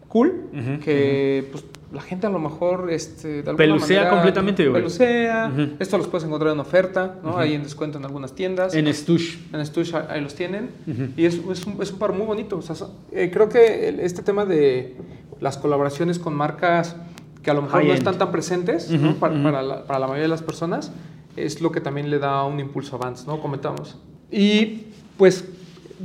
[0.09, 0.49] cool,
[0.85, 1.65] que pues,
[1.95, 4.83] la gente a lo mejor este, de alguna Pelucea manera completamente, güey.
[4.83, 5.51] Pelucea.
[5.53, 5.77] Ujú.
[5.79, 7.39] Esto los puedes encontrar en oferta, ¿no?
[7.39, 8.75] Ahí en descuento en algunas tiendas.
[8.75, 9.39] En Stush.
[9.53, 10.71] En Stush ahí los tienen.
[10.87, 11.09] Ujú.
[11.17, 12.59] Y es, es un, es un par muy bonito.
[12.59, 12.75] O sea,
[13.13, 14.97] eh, creo que este tema de
[15.41, 16.97] las colaboraciones con marcas
[17.43, 17.99] que a lo mejor no High-end.
[17.99, 19.15] están tan presentes ¿no?
[19.17, 20.91] Para, para la, para la mayoría de las personas
[21.37, 23.41] es lo que también le da un impulso a Vans, ¿no?
[23.41, 23.99] Comentamos.
[24.31, 24.85] Y
[25.17, 25.45] pues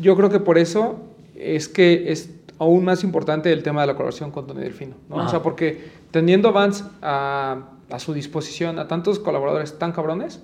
[0.01, 0.99] yo creo que por eso
[1.35, 5.16] es que es aún más importante el tema de la colaboración con Tony Delfino, ¿no?
[5.26, 7.57] O sea, porque teniendo Vans a,
[7.89, 10.41] a su disposición a tantos colaboradores tan cabrones,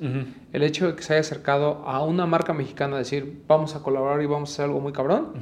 [0.53, 3.84] el hecho de que se haya acercado a una marca mexicana a decir vamos a
[3.84, 5.34] colaborar y vamos a hacer algo muy cabrón,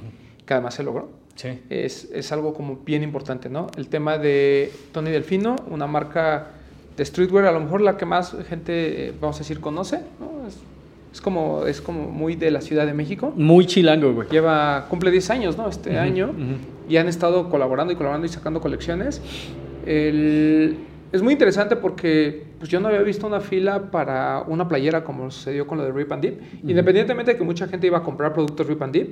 [0.46, 1.62] que además se logró, Sí.
[1.70, 3.68] es, es algo como bien importante, ¿no?
[3.78, 6.48] El tema de Tony Delfino, una marca
[6.96, 10.48] de streetwear, a lo mejor la que más gente, eh, vamos a decir, conoce, ¿no?
[10.48, 10.58] Es,
[11.14, 13.32] es como, es como muy de la Ciudad de México.
[13.38, 14.28] Muy chilango, güey.
[14.30, 15.70] Lleva, cumple 10 años, ¿no?
[15.70, 16.34] Este año.
[16.90, 19.22] Y han estado colaborando y colaborando y sacando colecciones.
[19.86, 20.78] El-
[21.12, 25.30] es muy interesante porque pues, yo no había visto una fila para una playera como
[25.30, 26.42] sucedió con lo de Rip and Dip.
[26.68, 29.10] Independientemente de que mucha gente iba a comprar productos Rip and Dip,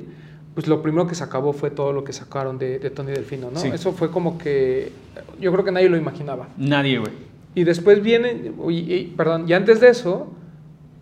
[0.55, 3.51] pues lo primero que se acabó fue todo lo que sacaron de, de Tony Delfino,
[3.51, 3.59] ¿no?
[3.59, 3.67] Sí.
[3.71, 4.91] Eso fue como que
[5.39, 6.47] yo creo que nadie lo imaginaba.
[6.57, 7.11] Nadie, güey.
[7.53, 10.31] Y después viene, y- y- perdón, y antes de eso,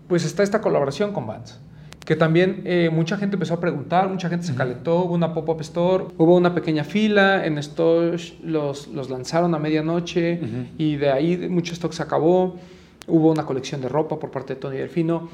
[0.09, 1.59] pues está esta colaboración con Vans.
[2.03, 5.61] Que también eh, mucha gente empezó a preguntar, mucha gente se calentó, hubo una pop-up
[5.61, 10.41] store, hubo una pequeña fila, en Stosh los, los lanzaron a medianoche
[10.79, 12.55] y de ahí mucho stock se acabó.
[13.07, 15.29] Hubo una colección de ropa por parte de Tony Delfino.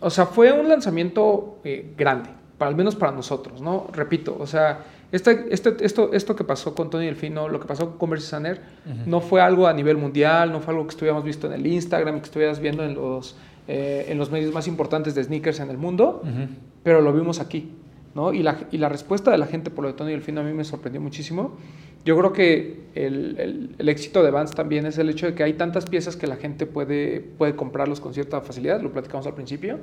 [0.00, 3.88] O sea, fue un lanzamiento eh, grande, para, al menos para nosotros, ¿no?
[3.92, 7.90] Repito, o sea, este, este, esto, esto que pasó con Tony Delfino, lo que pasó
[7.90, 8.62] con Converse Saner,
[9.04, 12.20] no fue algo a nivel mundial, no fue algo que estuviéramos visto en el Instagram,
[12.20, 13.36] que estuvieras viendo en los,
[13.68, 16.48] eh, en los medios más importantes de sneakers en el mundo, Ujú.
[16.82, 17.70] pero lo vimos aquí,
[18.14, 18.32] ¿no?
[18.32, 20.52] Y la, y la respuesta de la gente por lo de Tony Delfino a mí
[20.52, 21.56] me sorprendió muchísimo.
[22.04, 25.42] yo creo que el, el- el éxito de Vans también es el hecho de que
[25.42, 29.32] hay tantas piezas que la gente puede, puede comprarlos con cierta facilidad, lo platicamos al
[29.34, 29.78] principio.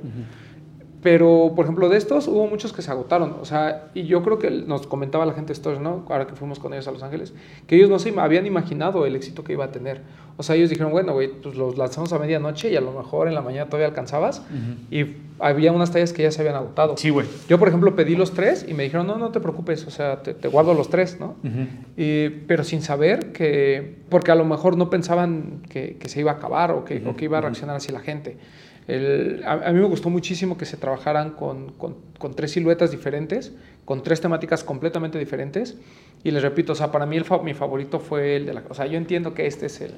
[1.02, 3.34] Pero, por ejemplo, de estos hubo muchos que se agotaron.
[3.40, 6.04] O sea, y yo creo que nos comentaba la gente de Stores, ¿no?
[6.08, 7.34] Ahora que fuimos con ellos a Los Ángeles,
[7.66, 10.02] que ellos no se habían imaginado el éxito que iba a tener.
[10.36, 13.28] O sea, ellos dijeron, bueno, güey, pues los lanzamos a medianoche y a lo mejor
[13.28, 14.42] en la mañana todavía alcanzabas.
[14.90, 15.06] Y
[15.38, 16.96] había unas tallas que ya se habían agotado.
[16.96, 17.26] Sí, güey.
[17.48, 20.22] Yo, por ejemplo, pedí los tres y me dijeron, no, no te preocupes, o sea,
[20.22, 21.36] te, te guardo los tres, ¿no?
[21.96, 26.32] Y- pero sin saber que, porque a lo mejor no pensaban que, que se iba
[26.32, 28.36] a acabar o que, o que iba a reaccionar así la gente.
[28.88, 32.90] El- a, a mí me gustó muchísimo que se trabajaran con, con- con tres siluetas
[32.90, 33.52] diferentes,
[33.84, 35.76] con tres temáticas completamente diferentes.
[36.24, 38.62] Y les repito, o sea, para mí el mi favorito fue el de la...
[38.68, 39.92] O sea, yo entiendo que este es el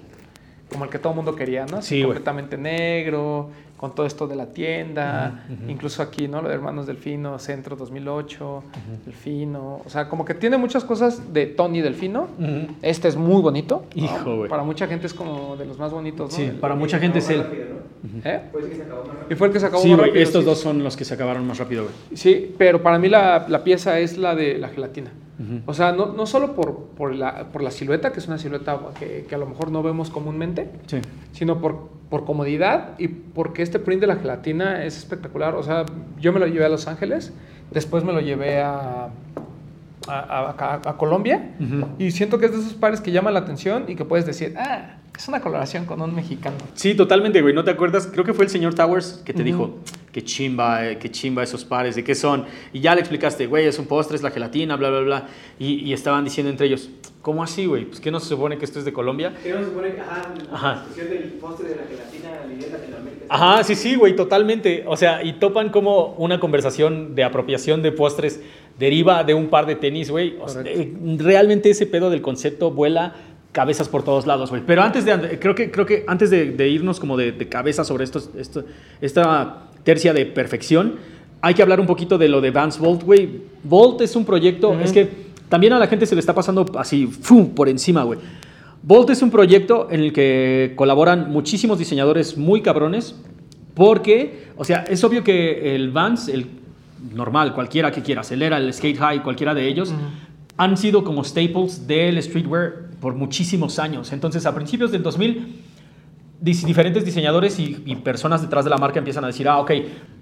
[0.70, 1.82] como el que todo el mundo quería, ¿no?
[1.82, 6.40] Sí, completamente negro, con todo esto de la tienda, incluso aquí, ¿no?
[6.40, 8.62] Lo de Hermanos Delfino, Centro 2008,
[9.04, 12.28] Delfino, o sea, como que tiene muchas cosas de Tony Delfino.
[12.82, 13.84] Este es muy bonito.
[13.94, 14.48] Hijo, güey.
[14.48, 16.36] Para mucha gente es como de los más bonitos, ¿no?
[16.36, 17.38] Sí, El- para mucha gente es él.
[17.38, 18.20] más rápido, ¿no?
[18.30, 18.40] ¿Eh?
[18.52, 19.26] Pues que se acabó más rápido.
[19.30, 20.08] Y fue el que se acabó Sí, más güey.
[20.10, 20.46] rápido, Estos sí.
[20.46, 21.94] dos son los que se acabaron más rápido, güey.
[22.16, 25.10] Sí, pero para mí la, la pieza es la de la gelatina.
[25.66, 28.78] O sea, no, no solo por, por, la, por la silueta, que es una silueta
[28.98, 30.98] que, que a lo mejor no vemos comúnmente, Sí.
[31.32, 35.56] sino por, por comodidad y porque este print de la gelatina es espectacular.
[35.56, 35.84] O sea,
[36.20, 37.32] yo me lo llevé a Los Ángeles,
[37.72, 39.08] después me lo llevé a,
[40.06, 41.50] a, a- a- a Colombia
[41.98, 44.54] y siento que es de esos pares que llaman la atención y que puedes decir,
[44.56, 46.54] ah, es una coloración con un mexicano.
[46.74, 47.52] Sí, totalmente, güey.
[47.52, 48.06] ¿No te acuerdas?
[48.12, 49.78] Creo que fue el señor Towers que te dijo,
[50.12, 52.44] qué chimba, eh, qué chimba esos pares, de qué son.
[52.72, 55.26] Y ya le explicaste, güey, es un postre, es la gelatina, bla, bla, bla.
[55.58, 56.90] Y, y estaban diciendo entre ellos,
[57.24, 57.86] ¿cómo así, güey?
[57.86, 59.32] Pues que no se supone que esto es de Colombia.
[59.42, 60.74] Que no se supone que, ajá, Ajá.
[60.74, 63.24] la discusión del postre de la gelatina nivel Latinoamérica.
[63.30, 64.84] Ajá, sí, sí, güey, totalmente.
[64.86, 68.42] O sea, y topan como una conversación de apropiación de postres
[68.78, 70.36] deriva de un par de tenis, güey.
[70.38, 73.14] O sea, eh, realmente ese pedo del concepto vuela
[73.52, 74.60] cabezas por todos lados, güey.
[74.66, 77.84] Pero antes de, creo que, creo que antes de, de irnos como de, de cabeza
[77.84, 78.20] sobre esto,
[79.00, 80.96] esta tercia de perfección,
[81.40, 83.42] hay que hablar un poquito de lo de Vance Volt, güey.
[83.62, 87.06] Volt es un proyecto, es que también a la gente se le está pasando así,
[87.06, 87.50] ¡fum!
[87.50, 88.18] por encima, güey.
[88.82, 93.14] Volt es un proyecto en el que colaboran muchísimos diseñadores muy cabrones,
[93.74, 96.46] porque, o sea, es obvio que el Vans, el
[97.14, 99.92] normal, cualquiera que quiera, Acelera, el Skate High, cualquiera de ellos,
[100.56, 104.12] han sido como staples del streetwear por muchísimos años.
[104.12, 105.46] Entonces, a principios del 2000, dis-
[106.44, 109.70] diferentes diseñadores y, y personas detrás de la marca empiezan a decir, ah, ok,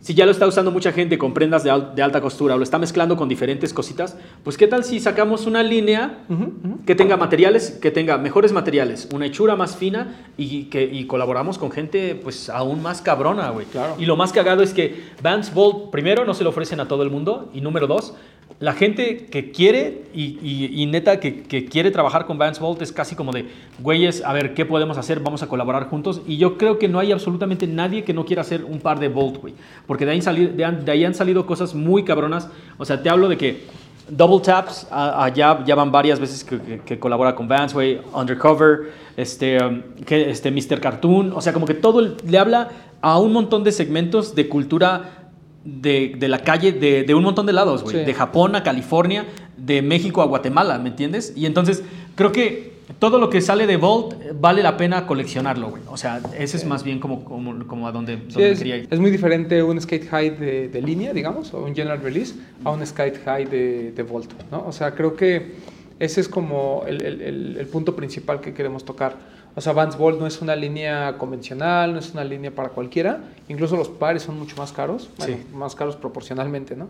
[0.00, 2.58] si ya lo está usando mucha gente con prendas de, al- de alta costura o
[2.58, 6.84] lo está mezclando con diferentes cositas, pues qué tal si sacamos una línea Ujú, ujú.
[6.86, 11.58] que tenga materiales, que tenga mejores materiales, una hechura más fina y que y colaboramos
[11.58, 13.66] con gente pues aún más cabrona, güey.
[13.66, 13.94] Claro.
[13.98, 17.02] Y lo más cagado es que Vans Bolt, primero, no se lo ofrecen a todo
[17.02, 18.14] el mundo y número dos,
[18.62, 23.16] la gente que quiere y, y- neta que, quiere trabajar con Vans Bolt es casi
[23.16, 23.46] como de,
[23.80, 25.18] güeyes, a ver, ¿qué podemos hacer?
[25.18, 26.22] Vamos a colaborar juntos.
[26.28, 29.08] Y yo creo que no hay absolutamente nadie que no quiera hacer un par de
[29.08, 29.54] Bolt, güey.
[29.84, 32.48] Porque de ahí, han salido cosas muy cabronas.
[32.78, 33.64] O sea, te hablo de que
[34.08, 38.00] Double Taps, allá ya van varias veces que, colabora con Vans, güey.
[38.14, 40.78] Undercover, este, um, este Mr.
[40.78, 41.32] Cartoon.
[41.34, 45.21] O sea, como que todo le habla a un montón de segmentos de cultura
[45.64, 47.98] de, de la calle de, de un montón de lados, güey.
[47.98, 48.04] Sí.
[48.04, 51.32] De Japón a California, de México a Guatemala, ¿me entiendes?
[51.36, 51.82] Y entonces
[52.16, 55.82] creo que todo lo que sale de Volt eh, vale la pena coleccionarlo, güey.
[55.88, 58.76] O sea, ese es más bien como, como, como a donde, Sí, donde es, quería
[58.78, 58.88] ir.
[58.90, 62.34] es muy diferente un skate high de, de línea, digamos, o un general release,
[62.64, 64.64] a un skate high de, de Volt, ¿no?
[64.66, 65.54] O sea, creo que
[66.00, 69.16] ese es como el, el- el- el punto principal que queremos tocar.
[69.54, 73.20] O sea, Vans Volt no es una línea convencional, no es una línea para cualquiera.
[73.48, 75.46] Incluso los pares son mucho más caros, bueno, Sí.
[75.54, 76.88] más caros proporcionalmente, ¿no?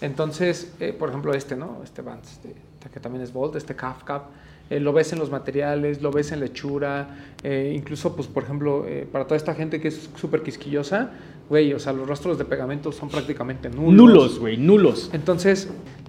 [0.00, 1.80] Entonces, eh, por ejemplo, este, ¿no?
[1.84, 2.54] Este Vans, este,
[2.92, 4.24] que también es Volt, este Calf Cap,
[4.68, 7.08] eh, lo ves en los materiales, lo ves en la hechura,
[7.42, 11.10] eh, incluso, pues, por ejemplo, eh, para toda esta gente que es súper quisquillosa,
[11.52, 13.92] güey, o sea, los rastros de pegamento son prácticamente nulos.
[13.92, 15.10] Nulos, güey, nulos.
[15.12, 15.68] Entonces,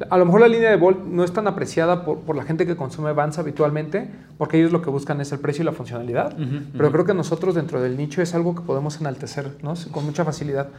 [0.10, 2.66] a lo mejor la línea de Volt no es tan apreciada por, por la gente
[2.66, 6.34] que consume Vans habitualmente, porque ellos lo que buscan es el precio y la funcionalidad.
[6.78, 9.74] Pero creo que nosotros dentro del nicho es algo que podemos enaltecer, ¿no?
[9.91, 10.70] Con mucha facilidad.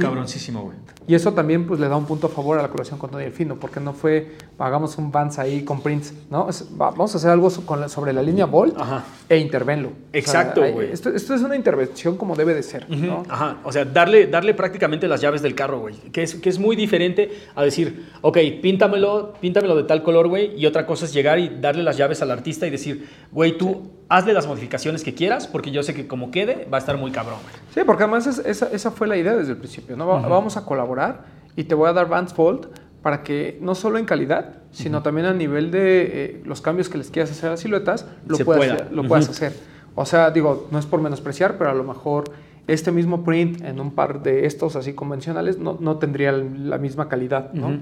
[0.00, 0.76] Cabroncísimo, güey.
[1.06, 3.24] y eso también pues le da un punto a favor a la colaboración con Tony
[3.24, 6.48] Delfino, porque no fue hagamos un Vans ahí con prints, ¿no?
[6.48, 9.04] Es- va- vamos a hacer algo so- con la- sobre la línea Ajá.
[9.28, 9.88] e intervenlo.
[9.88, 10.92] O sea, Exacto, güey.
[10.92, 13.24] esto, esto es una intervención como debe de ser, ¿no?
[13.28, 15.96] Ajá, o sea, darle, darle prácticamente las llaves del carro, güey.
[16.12, 20.52] Que es, que es muy diferente a decir, ok, píntamelo, píntamelo de tal color, güey.
[20.56, 23.90] Y otra cosa es llegar y darle las llaves al artista y decir, güey, tú
[24.16, 27.10] hazle las modificaciones que quieras, porque yo sé que como quede, va a estar muy
[27.12, 27.38] cabrón.
[27.74, 30.06] Sí, porque además es- esa, esa fue la idea desde el principio, ¿no?
[30.06, 31.24] Va- Vamos a colaborar
[31.56, 32.66] y te voy a dar Vans Volt,
[33.02, 36.98] para que no solo en calidad, sino también a nivel de eh, los cambios que
[36.98, 38.74] les quieras hacer a las siluetas, lo, Se puedas, pueda.
[38.74, 39.08] hacer- lo Ujú.
[39.08, 39.52] puedas hacer.
[39.96, 42.24] O sea, digo, no es por menospreciar, pero a lo mejor
[42.68, 47.08] este mismo print en un par de estos así convencionales no, no tendría la misma
[47.08, 47.76] calidad, ¿no?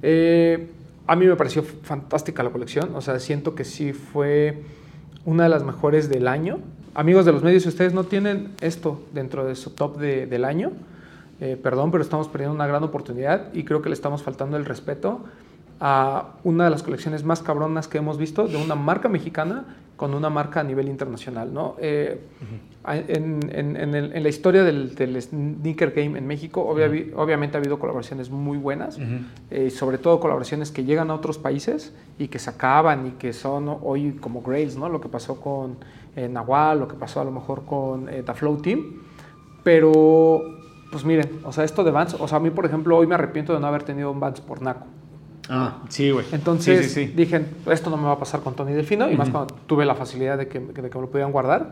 [0.00, 0.68] Eh,
[1.06, 4.62] a mí me pareció fantástica la colección, o sea, siento que sí fue
[5.24, 6.58] una de las mejores del año.
[6.94, 10.44] Amigos de los medios, si ustedes no tienen esto dentro de su top de- del
[10.44, 10.72] año,
[11.40, 14.64] eh, perdón, pero estamos perdiendo una gran oportunidad y creo que le estamos faltando el
[14.64, 15.20] respeto
[15.84, 19.64] a una de las colecciones más cabronas que hemos visto de una marca mexicana
[19.96, 21.74] con una marca a nivel internacional, ¿no?
[21.80, 22.20] Eh,
[22.86, 27.56] en, en- en el- en la historia del, del sneaker game en México, obvia- obviamente
[27.56, 28.98] ha habido colaboraciones muy buenas,
[29.50, 33.32] eh, sobre todo colaboraciones que llegan a otros países y que se acaban y que
[33.32, 34.88] son hoy como Grails, ¿no?
[34.88, 35.76] Lo que pasó con
[36.16, 38.80] eh, Nahual, lo que pasó a lo mejor con eh, The Flow Team,
[39.62, 40.40] pero
[40.90, 43.14] pues miren, o sea, esto de Vans, o sea, a mí por ejemplo hoy me
[43.14, 44.86] arrepiento de no haber tenido un Vans por Naco.
[45.48, 46.24] Ah, sí, güey.
[46.32, 47.12] Entonces Sí, sí, sí.
[47.14, 49.94] dije, esto no me va a pasar con Tony Delfino, y más cuando tuve la
[49.94, 51.70] facilidad de que, de que me lo pudieran guardar.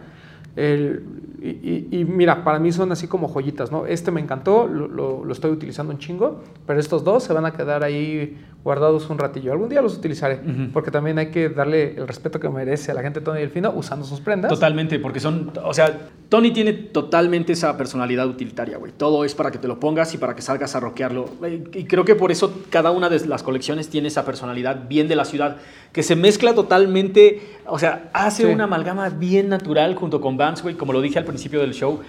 [0.57, 1.03] El-
[1.43, 3.87] y, y- y mira, para mí son así como joyitas, ¿no?
[3.87, 7.47] Este me encantó, lo, lo- lo estoy utilizando un chingo, pero estos dos se van
[7.47, 9.53] a quedar ahí guardados un ratillo.
[9.53, 10.71] Algún día los utilizaré, Ujú.
[10.71, 13.73] porque también hay que darle el respeto que merece a la gente de Tony Delfino
[13.75, 14.51] usando sus prendas.
[14.51, 15.99] Totalmente, porque son, o sea,
[16.29, 18.93] Tony tiene totalmente esa personalidad utilitaria, güey.
[18.95, 21.25] Todo es para que te lo pongas y para que salgas a rockearlo.
[21.73, 25.17] Y creo que por eso cada una de las colecciones tiene esa personalidad bien de
[25.17, 25.57] la ciudad,
[25.93, 28.49] que se mezcla totalmente, o sea, hace Sí.
[28.53, 32.01] una amalgama bien natural junto con Vans, güey, como lo dije al principio del show.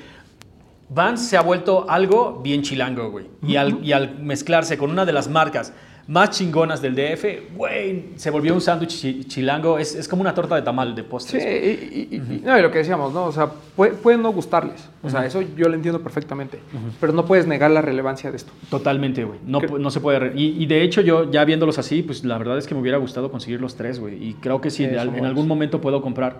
[0.89, 3.25] Vans se ha vuelto algo bien chilango, güey.
[3.47, 5.73] Y, al, y al mezclarse con una de las marcas
[6.07, 9.77] más chingonas del DF, güey, se volvió un sándwich chi- chilango.
[9.79, 11.43] Es, es como una torta de tamal de Sí, postres.
[11.43, 13.25] y, y- y- y- no, y lo que decíamos, ¿no?
[13.25, 14.89] O sea, puede, puede no gustarles.
[15.03, 16.59] O sea, eso yo lo entiendo perfectamente.
[16.99, 18.51] Pero no puedes negar la relevancia de esto.
[18.69, 19.39] Totalmente, güey.
[19.45, 20.33] No, no se puede.
[20.35, 23.31] Y, de hecho, yo ya viéndolos así, pues la verdad es que me hubiera gustado
[23.31, 24.21] conseguir los tres, güey.
[24.23, 26.39] Y creo que Sí, de en algún momento puedo comprar.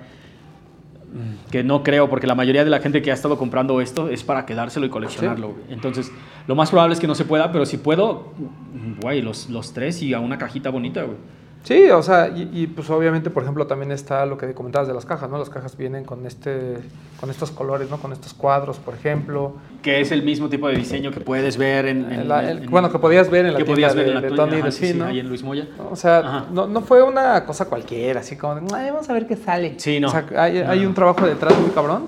[1.52, 4.24] Que no creo, porque la mayoría de la gente que ha estado comprando esto es
[4.24, 5.56] para quedárselo y coleccionarlo.
[5.70, 6.12] Entonces,
[6.48, 9.74] lo más probable es que no se pueda, pero si puedo, mm, güey, los, los
[9.74, 11.18] tres y a una cajita bonita, güey.
[11.64, 14.96] Sí, o sea, y, y, pues obviamente, por ejemplo, también está lo que comentabas de
[14.96, 15.38] las cajas, ¿no?
[15.38, 16.78] Las cajas vienen con este,
[17.20, 17.98] con estos colores, ¿no?
[17.98, 19.54] Con estos cuadros, por ejemplo.
[19.84, 22.12] Que es el mismo tipo de diseño que puedes ver en.
[22.12, 24.10] en- La- el- en- bueno, que podías ver en la que tienda podías ver de,
[24.12, 25.06] en la de Tony ajá, sí, sí, Delfino.
[25.06, 25.68] ahí en Luis Moya.
[25.92, 29.28] O sea, no, no fue una cosa cualquiera, así como, de, "Ay, vamos a ver
[29.28, 29.76] qué sale.
[29.78, 30.08] Sí, no.
[30.08, 30.88] O sea, hay, No, no.
[30.88, 32.08] un trabajo detrás muy cabrón.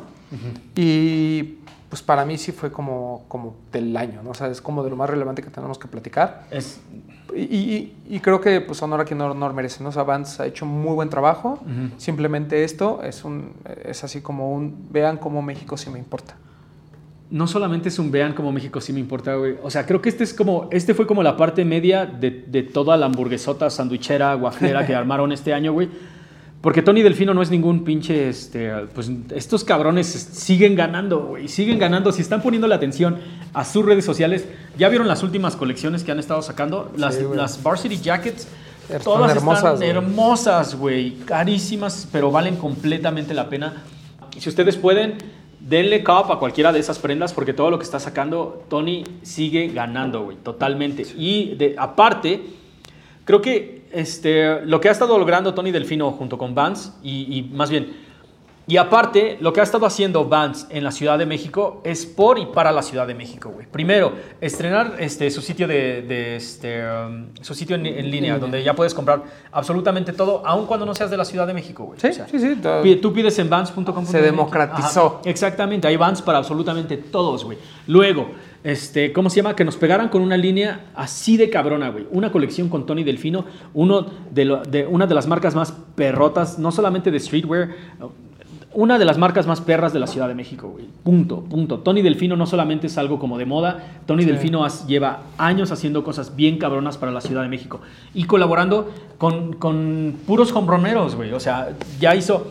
[0.76, 1.58] Y
[1.94, 4.32] pues para mí sí fue como, como del año, ¿no?
[4.32, 6.48] O sea, es como de lo más relevante que tenemos que platicar.
[6.50, 6.82] Es,
[7.36, 9.90] Y, y- y creo que pues honor a quien honor merece, ¿no?
[9.90, 11.60] O sea, Vance ha hecho muy buen trabajo.
[11.62, 11.94] Ujú.
[11.98, 13.52] Simplemente esto es, un,
[13.86, 16.36] es así como un, vean cómo México sí me importa.
[17.30, 19.56] no solamente es un vean como México sí me importa, güey.
[19.62, 22.64] O sea, creo que este es como, este fue como la parte media de, de
[22.64, 25.90] toda la hamburguesota, sandwichera, guaflera que armaron este año, güey.
[26.64, 31.50] Porque Tony Delfino no es ningún pinche, este, pues estos cabrones siguen ganando, güey.
[31.50, 32.14] Siguen ganando.
[32.14, 33.18] Si están poniendo la atención
[33.54, 34.48] a sus redes sociales,
[34.78, 38.48] ya vieron las últimas colecciones que han estado sacando, las, Sí, las Varsity Jackets.
[38.84, 41.18] Están Todas hermosas, están hermosas, güey.
[41.26, 43.84] Carísimas, pero valen completamente la pena.
[44.40, 45.18] Si ustedes pueden,
[45.60, 49.68] denle cop a cualquiera de esas prendas porque todo lo que está sacando Tony sigue
[49.68, 51.06] ganando, güey, totalmente.
[51.18, 52.42] Y de, aparte,
[53.26, 57.44] creo que este, lo que ha estado logrando Tony Delfino junto con Vance y, y
[57.44, 57.94] más bien,
[58.66, 62.40] y aparte, lo que ha estado haciendo Vance en la Ciudad de México es por
[62.40, 63.68] y para la Ciudad de México, güey.
[63.68, 68.64] Primero, estrenar este, su sitio de, de, este, um, su sitio en, en línea, donde
[68.64, 69.22] ya puedes comprar
[69.52, 72.00] absolutamente todo, aun cuando no seas de la Ciudad de México, güey.
[72.00, 72.96] Sí, O sea, sí, sí.
[73.02, 74.06] Tú pides en vans.com.
[74.06, 75.20] Se democratizó.
[75.26, 77.58] Exactamente, hay vans para absolutamente todos, güey.
[77.88, 78.30] Luego,
[78.64, 79.56] este, ¿cómo se llama?
[79.56, 82.06] Que nos pegaran con una línea así de cabrona, güey.
[82.12, 86.60] Una colección con Tony Delfino, uno de, lo- de una de las marcas más perrotas,
[86.60, 87.70] no solamente de streetwear,
[88.76, 90.86] una de las marcas más perras de la Ciudad de México, güey.
[91.04, 91.80] Punto, punto.
[91.80, 94.30] Tony Delfino no solamente es algo como de moda, Tony Sí.
[94.30, 97.82] Delfino has- lleva años haciendo cosas bien cabronas para la Ciudad de México
[98.16, 101.34] y colaborando con, con puros hombroneros, güey.
[101.34, 102.48] O sea, ya hizo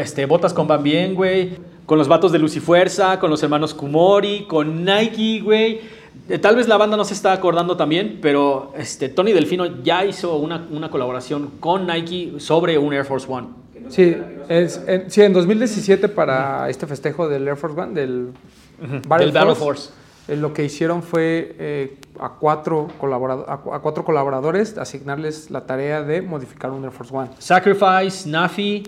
[0.00, 1.50] este, botas con Van Bien, güey,
[1.92, 5.78] con los vatos de Luz y Fuerza, con los hermanos Kumori, con Nike, güey.
[6.26, 10.02] Eh, Tal vez la banda no se está acordando también, pero este, Tony Delfino ya
[10.06, 13.48] hizo una, una colaboración con Nike sobre un Air Force One.
[13.90, 14.16] Sí,
[14.48, 18.28] es, en, sí, en 2017 para este festejo del Air Force One, del
[19.06, 19.90] Battle Del Battle Force, Force.
[20.28, 25.50] eh, lo que hicieron fue eh, a, cuatro colaborado- a, cu- a cuatro colaboradores asignarles
[25.50, 27.28] la tarea de modificar un Air Force One.
[27.38, 28.82] Sacrifice, Nafi,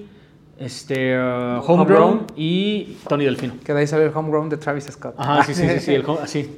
[0.58, 2.26] este, uh, Homegrown, Homegrown.
[2.36, 3.54] y Tony Delfino.
[3.64, 5.14] Que de ahí sale el homegrown de Travis Scott.
[5.18, 6.54] Ajá, sí, sí, sí, sí, el home- así.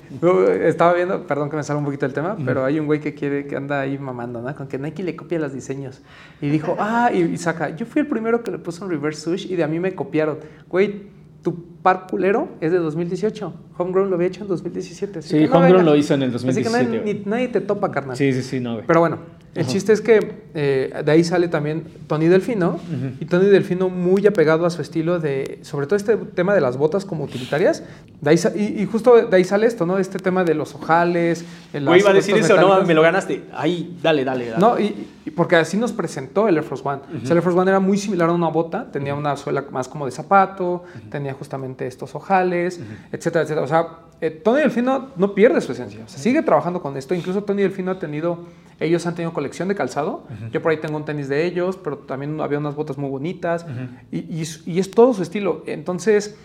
[0.63, 3.15] Estaba viendo, perdón que me salga un poquito del tema, pero hay un güey que
[3.15, 4.55] quiere, que anda ahí mamando, ¿no?
[4.55, 6.03] Con que Nike le copia los diseños.
[6.41, 9.21] Y dijo, ah, y, y saca, yo fui el primero que le puso un reverse
[9.23, 10.39] swoosh y de a mí me copiaron.
[10.69, 13.53] Güey, tu par culero es de 2018.
[13.79, 15.21] Homegrown lo había hecho en 2017.
[15.21, 17.15] así Sí, que no Homegrown lo hizo en el Así que 2017, nadie, güey.
[17.15, 18.17] ni- nadie te topa, carnal.
[18.17, 18.87] Sí, sí, sí, no, güey.
[18.89, 19.19] Pero bueno,
[19.55, 19.71] el Ajá.
[19.71, 22.81] chiste es que eh, de ahí sale también Tony Delfino.
[23.21, 26.77] Y Tony Delfino muy apegado a su estilo de, sobre todo este tema de las
[26.77, 27.85] botas como utilitarias.
[28.21, 29.99] De ahí, y, y justo de ahí sale esto, ¿no?
[29.99, 31.45] Este tema de los ojales.
[31.73, 32.89] el- iba a decir eso, no, metálicas.
[32.89, 33.43] me lo ganaste.
[33.55, 34.47] Ahí, dale, dale.
[34.49, 34.59] dale.
[34.61, 37.03] No, y, y porque así nos presentó el Air Force One.
[37.09, 39.65] O sea, el Air Force One era muy similar a una bota, tenía una suela
[39.71, 42.81] más como de zapato, tenía justamente estos ojales,
[43.13, 43.63] etcétera, etcétera.
[43.65, 43.89] O sea,
[44.21, 47.15] eh, Tony Delfino no pierde su esencia, o sea, sigue trabajando con esto.
[47.15, 48.47] Incluso Tony Delfino ha tenido,
[48.81, 50.25] ellos han tenido colección de calzado.
[50.53, 53.67] Yo por ahí tengo un tenis de ellos, pero también había unas botas muy bonitas.
[54.11, 55.63] y, y es- y es todo su estilo.
[55.67, 56.37] Entonces,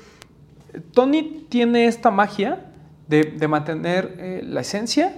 [0.94, 2.66] Tony tiene esta magia
[3.08, 5.14] de, de mantener eh, la esencia,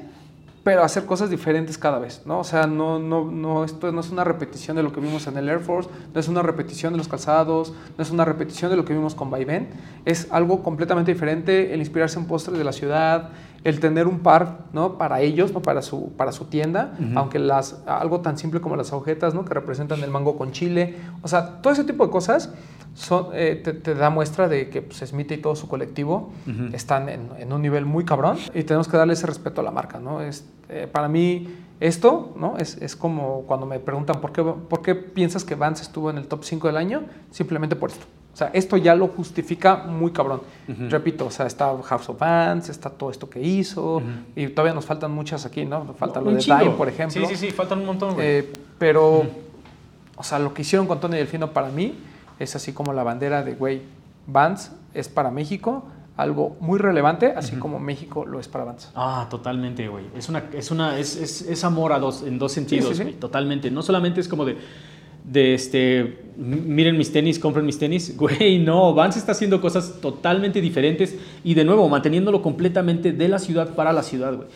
[0.64, 2.40] pero hacer cosas diferentes cada vez, ¿no?
[2.40, 5.38] O sea, no, no, no, esto no es una repetición de lo que vimos en
[5.38, 8.78] el Air Force, no es una repetición de los calzados, no es una repetición de
[8.78, 9.70] lo que vimos con Vaivén,
[10.06, 13.32] es algo completamente diferente, el inspirarse en postres de la ciudad,
[13.64, 14.98] el tener un par, ¿no?
[14.98, 15.52] Para ellos.
[15.52, 19.46] Para su, para su tienda, aunque las, algo tan simple como las agujetas, ¿no?
[19.46, 22.54] Que representan el mango con chile, o sea, todo ese tipo de cosas
[22.94, 26.32] son, eh, te, te da muestra de que pues, Smith y todo su colectivo
[26.74, 29.72] están en, en un nivel muy cabrón y tenemos que darle ese respeto a la
[29.72, 30.22] marca, ¿no?
[30.22, 31.48] Es, eh, para mí
[31.80, 32.58] esto, ¿no?
[32.58, 36.18] Es, es como cuando me preguntan ¿por qué, por qué piensas que Vance estuvo en
[36.18, 38.06] el top 5 del año, simplemente por esto.
[38.34, 40.42] O sea, esto ya lo justifica muy cabrón.
[40.90, 44.02] Repito, o sea, está House of Vance, está todo esto que hizo,
[44.36, 45.84] y todavía nos faltan muchas aquí, ¿no?
[45.84, 46.38] Nos falta lo de.
[46.38, 47.28] Dime, por ejemplo.
[47.28, 48.28] Sí, sí, sí, faltan un montón, güey.
[48.28, 49.24] Eh, pero,
[50.16, 51.96] o sea, lo que hicieron con Tony Delfino para mí
[52.40, 53.84] es así como la bandera de, güey,
[54.26, 55.84] Vance es para México
[56.16, 58.90] algo muy relevante, así como México lo es para Vance.
[58.96, 60.06] Ah, totalmente, güey.
[60.16, 63.04] Es una, es una, es, es, es amor a dos, en dos sentidos, sí, sí.
[63.04, 63.16] güey.
[63.16, 63.72] Totalmente.
[63.72, 64.58] No solamente es como de,
[65.24, 68.16] de este, miren mis tenis, compren mis tenis.
[68.18, 73.40] Güey, no, Vance está haciendo cosas totalmente diferentes y de nuevo, manteniéndolo completamente de la
[73.40, 74.48] ciudad para la ciudad, güey.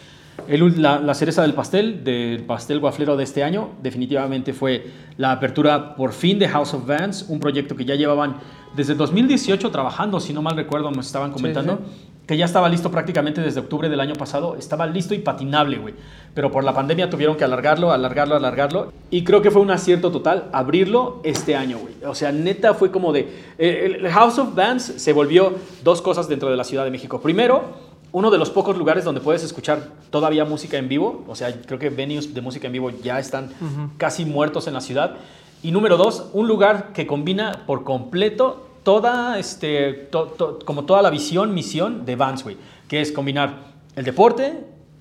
[0.48, 4.86] El la, la cereza del pastel, del pastel guaflero de este año, definitivamente fue
[5.18, 8.38] la apertura por fin de House of Vans, un proyecto que ya llevaban
[8.76, 12.08] desde 2018 trabajando, si no mal recuerdo, me estaban comentando sí.
[12.28, 15.96] que ya estaba listo prácticamente desde octubre del año pasado, estaba listo y patinable, güey.
[16.38, 18.94] Pero por la pandemia tuvieron que alargarlo, alargarlo, alargarlo.
[19.10, 21.96] Y creo que fue un acierto total abrirlo este año, güey.
[22.06, 23.22] O sea, neta fue como de...
[23.58, 27.20] eh, el House of Bands se volvió dos cosas dentro de la Ciudad de México.
[27.22, 27.64] Primero,
[28.12, 31.26] uno de los pocos lugares donde puedes escuchar todavía música en vivo.
[31.28, 33.50] O sea, creo que venues de música en vivo ya están
[33.98, 35.16] casi muertos en la ciudad.
[35.64, 41.02] Y número dos, un lugar que combina por completo toda, este, to- to- como toda
[41.02, 42.58] la visión, misión de Vans, güey,
[42.88, 43.56] que es combinar
[43.96, 44.54] el deporte,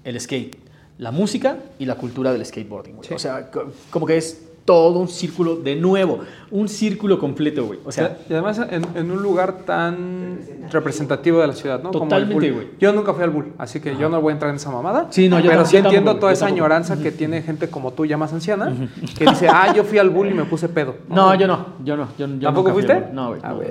[0.03, 0.65] el skate,
[0.99, 3.09] la música y la cultura del skateboarding, güey.
[3.09, 3.15] Sí.
[3.15, 7.79] O sea, co- como que es todo un círculo de nuevo, un círculo completo, güey.
[7.87, 10.39] O sea, y además en, en un lugar tan
[10.71, 11.91] representativo de la ciudad, ¿no?
[11.93, 12.67] Como el Totalmente, güey.
[12.79, 15.07] Yo nunca fui al Bull, así que yo no voy a entrar en esa mamada.
[15.11, 16.65] Sí, no, yo Pero tampoco, sí entiendo tampoco, toda esa tampoco.
[16.65, 18.75] añoranza que tiene gente como tú, ya más anciana,
[19.17, 20.97] que dice, ah, yo fui al Bull y me puse pedo.
[21.09, 22.09] no, yo no, yo no.
[22.19, 22.93] Yo, yo ¿Tampoco fui fuiste?
[22.93, 23.41] al- No, güey.
[23.43, 23.57] Ah, no.
[23.57, 23.69] güey.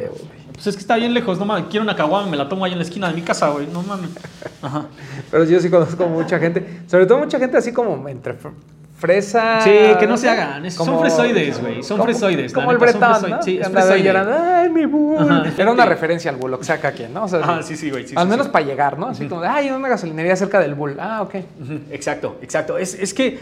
[0.53, 1.65] Pues es que está bien lejos, no mames.
[1.69, 3.67] Quiero una caguama, me la tomo ahí en la esquina de mi casa, güey.
[3.73, 4.09] No mames.
[4.61, 4.85] Ajá.
[5.29, 8.35] Pero yo sí conozco mucha gente, sobre todo mucha gente así como entre
[8.97, 9.61] fresa.
[9.61, 13.29] Sí, que no se hagan, son fresoides, güey, son como- fresoides, Como el Bretón, fresoides,
[13.37, 13.43] ¿no?
[13.43, 14.09] sí, es fresoide.
[14.17, 15.17] ay, mi bull.
[15.19, 15.43] Ajá.
[15.57, 17.25] Era una referencia al bull, lo que sea cada quien, ¿no?
[17.25, 18.07] O sea, Ajá, sí, sí, güey.
[18.07, 18.51] sí, al sí, menos sí.
[18.53, 19.07] para llegar, ¿no?
[19.07, 20.97] Así como, de, ay, una gasolinería cerca del bull.
[20.99, 21.35] Ah, ok.
[21.91, 22.77] Exacto, exacto.
[22.77, 23.37] Es, es que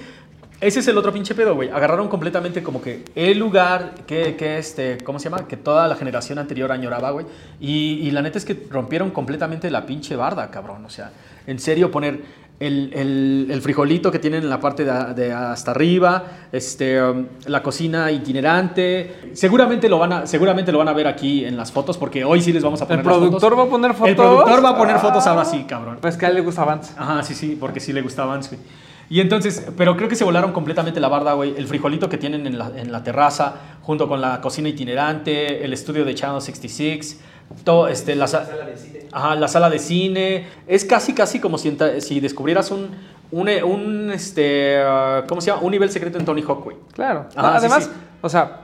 [0.60, 1.70] ese es el otro pinche pedo, güey.
[1.70, 5.46] Agarraron completamente como que el lugar que, que este, ¿cómo se llama?
[5.48, 7.26] Que toda la generación anterior añoraba, güey.
[7.60, 10.86] Y, y la neta es que rompieron completamente la pinche barda, cabrón.
[10.86, 11.12] O sea,
[11.48, 12.22] en serio poner
[12.60, 17.62] el, el- el frijolito que tienen en la parte de, hasta arriba, este, um, la
[17.62, 19.32] cocina itinerante.
[19.34, 22.42] Seguramente lo, van a, seguramente lo van a ver aquí en las fotos porque hoy
[22.42, 23.60] sí les vamos a poner ¿El las productor fotos.
[23.60, 24.10] va a poner fotos?
[24.10, 25.32] El productor va a poner fotos Ah.
[25.32, 25.98] ahora sí, cabrón.
[26.02, 26.94] Pues que a él le gusta Vance.
[26.98, 28.62] Ajá, sí, sí, porque sí le gustaba Vance, güey.
[29.10, 31.54] Y entonces, pero creo que se volaron completamente la barda, güey.
[31.58, 35.74] El frijolito que tienen en la, en la terraza, junto con la cocina itinerante, el
[35.74, 37.20] estudio de Channel 66,
[37.64, 39.00] todo, este, la, sa- sala de cine.
[39.12, 40.48] Ajá, la sala de cine.
[40.68, 41.72] Es casi, casi como si,
[42.20, 42.90] descubrieras un,
[43.32, 45.62] un, un, este, ah, ¿cómo se llama?
[45.62, 46.78] Un nivel secreto en Tony Hawk, güey.
[46.94, 47.28] Claro.
[47.36, 47.90] Ajá, No, sí, además, sí.
[48.22, 48.62] o sea,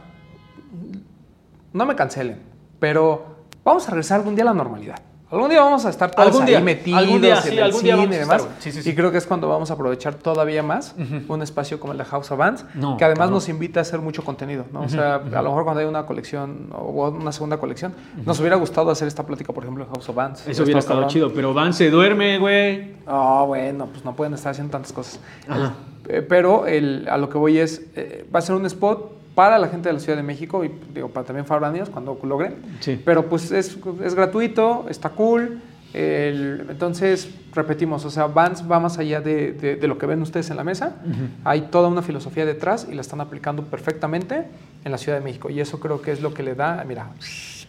[1.73, 2.39] no me cancelen,
[2.79, 4.99] pero vamos a regresar algún día a la normalidad.
[5.31, 7.63] Algún día vamos a estar todos Algún ahí día, metidos algún día, en sí, el
[7.63, 8.35] algún día cine vamos y a demás.
[8.37, 8.61] estar, güey.
[8.63, 8.89] Sí, sí, sí.
[8.89, 10.95] Y creo que es cuando vamos a aprovechar todavía más
[11.27, 13.99] un espacio como el de House of Bands, No, que además nos invita a hacer
[13.99, 14.81] mucho contenido, ¿no?
[14.81, 17.93] O sea, a lo mejor cuando hay una colección o una segunda colección,
[18.25, 20.47] nos hubiera gustado hacer esta plática, por ejemplo, en House of Bands.
[20.47, 21.13] Eso hubiera estado cabrón.
[21.13, 22.95] chido, pero Van se duerme, güey.
[23.05, 25.19] Ah, bueno, pues no pueden estar haciendo tantas cosas.
[25.47, 25.73] Ajá.
[26.07, 29.57] Eh, pero el- a lo que voy es, eh, va a ser un spot para
[29.57, 32.55] la gente de la Ciudad de México y digo, para también foráneos cuando logren.
[32.81, 32.99] Sí.
[33.05, 35.61] Pero pues es, es gratuito, está cool.
[35.93, 40.21] el- entonces, repetimos, o sea, Vans va más allá de, de- de lo que ven
[40.21, 40.97] ustedes en la mesa.
[41.45, 44.43] Hay toda una filosofía detrás y la están aplicando perfectamente
[44.83, 45.49] en la Ciudad de México.
[45.49, 47.07] Y eso creo que es lo que le da, mira,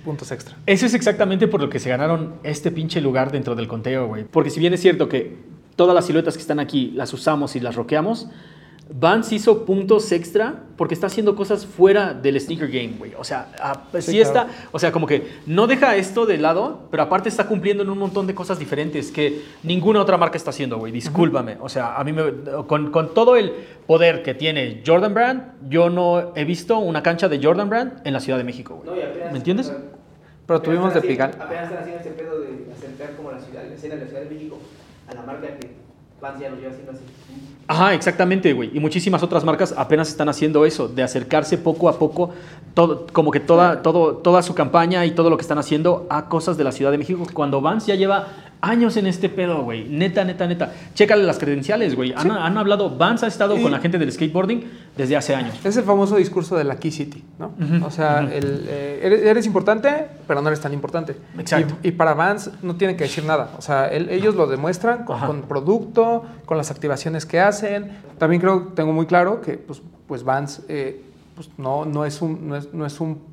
[0.05, 0.57] puntos extra.
[0.67, 4.25] Eso es exactamente por lo que se ganaron este pinche lugar dentro del conteo, güey.
[4.25, 5.37] Porque si bien es cierto que
[5.77, 8.29] todas las siluetas que están aquí las usamos y las roqueamos,
[8.93, 13.13] Vans hizo puntos extra porque está haciendo cosas fuera del sneaker game, güey.
[13.17, 16.89] O sea, ah, sí, Sí, está, o sea, como que no deja esto de lado,
[16.91, 20.51] pero aparte está cumpliendo en un montón de cosas diferentes que ninguna otra marca está
[20.51, 20.91] haciendo, güey.
[20.93, 21.59] Discúlpame.
[21.61, 22.33] O sea, a mí me,
[22.67, 23.53] con, con todo el
[23.87, 28.13] poder que tiene Jordan Brand, yo no he visto una cancha de Jordan Brand en
[28.13, 29.01] la Ciudad de México, güey.
[29.01, 29.73] No, ¿Me entiendes?
[30.47, 31.31] Pero tuvimos de Pigal.
[31.39, 34.23] Apenas están haciendo ese pedo de acercar como la ciudad, la escena de la Ciudad
[34.25, 34.59] de México
[35.07, 35.90] a la marca que
[36.21, 37.01] Vans ya lo lleva haciendo así.
[37.67, 38.71] Ajá, exactamente, güey.
[38.75, 42.31] Y muchísimas otras marcas apenas están haciendo eso, de acercarse poco a poco,
[42.75, 46.29] todo, como que toda, todo, toda su campaña y todo lo que están haciendo a
[46.29, 48.27] cosas de la Ciudad de México, cuando Vans ya lleva
[48.63, 49.85] años en este pedo, güey.
[49.89, 50.73] Neta, neta, neta.
[50.95, 52.13] Chécale las credenciales, güey.
[52.17, 54.65] Han, han hablado, Vans ha estado Y- con la gente del skateboarding
[54.97, 55.55] desde hace años.
[55.65, 57.53] Es el famoso discurso de la Key City, ¿no?
[57.87, 61.17] o sea, el, eh, eres, eres importante, pero no eres tan importante.
[61.39, 61.75] Exacto.
[61.83, 63.51] Y, y para Vans no tienen que decir nada.
[63.59, 67.93] O sea, él- ellos lo demuestran con, producto, con las activaciones que hacen.
[68.19, 71.03] También creo, tengo muy claro que pues, pues Vans eh,
[71.35, 73.30] pues no, no, es un, no, es, no es un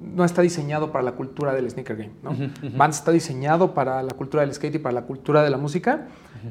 [0.00, 2.30] no está diseñado para la cultura del sneaker game, ¿no?
[2.76, 6.06] Vans está diseñado para la cultura del skate y para la cultura de la música,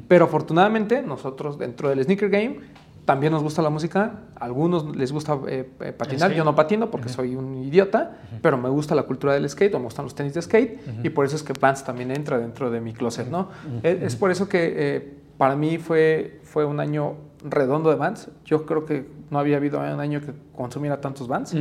[0.06, 2.60] pero afortunadamente nosotros dentro del sneaker game
[3.06, 6.90] también nos gusta la música, a algunos les gusta eh, eh, patinar, yo no patino
[6.90, 10.14] porque soy un idiota, pero me gusta la cultura del skate o me gustan los
[10.14, 13.28] tenis de skate y por eso es que Vans también entra dentro de mi closet,
[13.28, 13.48] ¿no?
[13.82, 17.14] Es, es por eso que eh, para mí fue, fue un año
[17.44, 21.54] redondo de Vans, yo creo que no había habido un año que consumiera tantos Vans.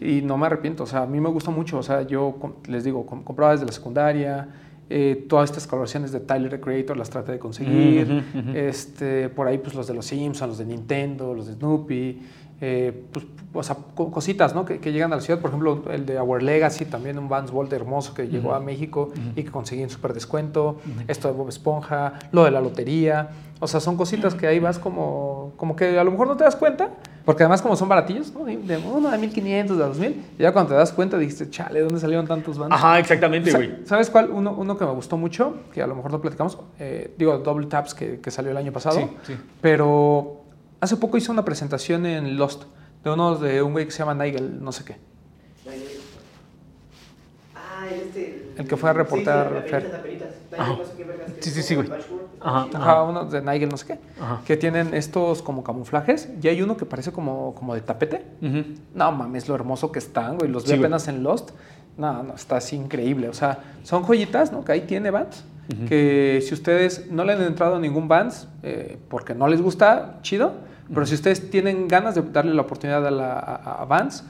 [0.00, 2.36] Y no me arrepiento, o sea, a mí me gusta mucho, o sea, yo
[2.68, 4.48] les digo, com- compraba desde la secundaria,
[4.90, 8.50] eh, todas estas colaboraciones de Tyler the Creator las traté de conseguir, ujú.
[8.54, 12.22] este, por ahí pues los de los Simpsons, los de Nintendo, los de Snoopy,
[12.60, 14.64] eh, pues, o sea, co- cositas, ¿no?
[14.64, 17.50] Que, que llegan a la ciudad, por ejemplo, el de Our Legacy, también un Vans
[17.50, 20.76] Vault hermoso que llegó a México y que conseguí en súper descuento,
[21.08, 23.30] esto de Bob Esponja, lo de la lotería,
[23.64, 26.44] o sea, son cositas que ahí vas como, como que a lo mejor no te
[26.44, 26.90] das cuenta,
[27.24, 28.44] porque además como son baratillos, ¿no?
[28.44, 31.98] De uno de 1500, de 2000, y ya cuando te das cuenta dijiste, chale, ¿dónde
[31.98, 32.74] salieron tantos Vans?
[32.74, 33.86] Ajá, exactamente, güey.
[33.86, 34.30] ¿Sabes cuál?
[34.30, 37.66] Uno, uno que me gustó mucho, que a lo mejor no platicamos, eh, digo, Double
[37.66, 38.98] Taps, que, que salió el año pasado.
[38.98, 39.36] Sí, sí.
[39.62, 40.42] Pero
[40.80, 42.64] hace poco hice una presentación en Lost
[43.02, 44.96] de uno de un güey que se llama Nigel, no sé qué.
[47.54, 48.52] Ah, este.
[48.58, 51.88] El que fue a reportar Sí, sí, no sé qué vergas, Sí, sí, sí, güey.
[52.44, 52.66] Ajá.
[52.74, 53.98] Ajá, uno de Nigel, no sé qué.
[54.20, 54.40] Ajá.
[54.44, 58.24] Que tienen estos como camuflajes y hay uno que parece como, como de tapete.
[58.42, 58.62] Ujú.
[58.94, 60.50] No mames, lo hermoso que están, güey.
[60.50, 60.84] Los Sí, vi güey.
[60.86, 61.50] apenas en Lost.
[61.96, 63.28] No, no, está así increíble.
[63.28, 64.64] O sea, son joyitas, ¿no?
[64.64, 65.44] Que ahí tiene Vans.
[65.88, 70.18] Que si ustedes no le han entrado a ningún Vans eh, porque no les gusta,
[70.20, 70.52] chido.
[70.92, 74.24] Pero si ustedes tienen ganas de darle la oportunidad a, la, a, a Vans,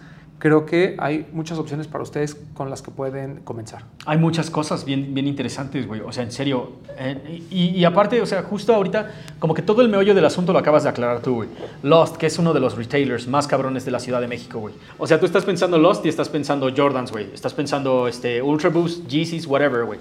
[0.44, 3.84] creo que hay muchas opciones para ustedes con las que pueden comenzar.
[4.04, 6.02] Hay muchas cosas bien, bien interesantes, güey.
[6.02, 6.72] O sea, en serio.
[6.98, 10.52] Eh, y, y aparte, o sea, justo ahorita, como que todo el meollo del asunto
[10.52, 11.48] lo acabas de aclarar tú, güey.
[11.82, 14.74] Lost, que es uno de los retailers más cabrones de la Ciudad de México, güey.
[14.98, 17.30] O sea, tú estás pensando Lost y estás pensando Jordans, güey.
[17.32, 19.98] Estás pensando este, Ultra Boost, Yeezys, whatever, güey.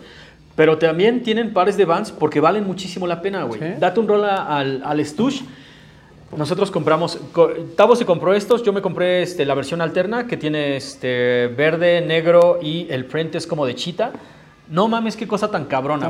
[0.58, 3.62] Pero también tienen pares de Vans porque valen muchísimo la pena, güey.
[3.62, 3.68] Sí.
[3.80, 5.42] Date un rol al, al Stush.
[6.38, 10.38] Nosotros compramos, co- Tavo se compró estos, yo me compré este, la versión alterna que
[10.38, 14.12] tiene este, verde, negro y el print es como de chita.
[14.70, 16.06] No mames, qué cosa tan cabrona.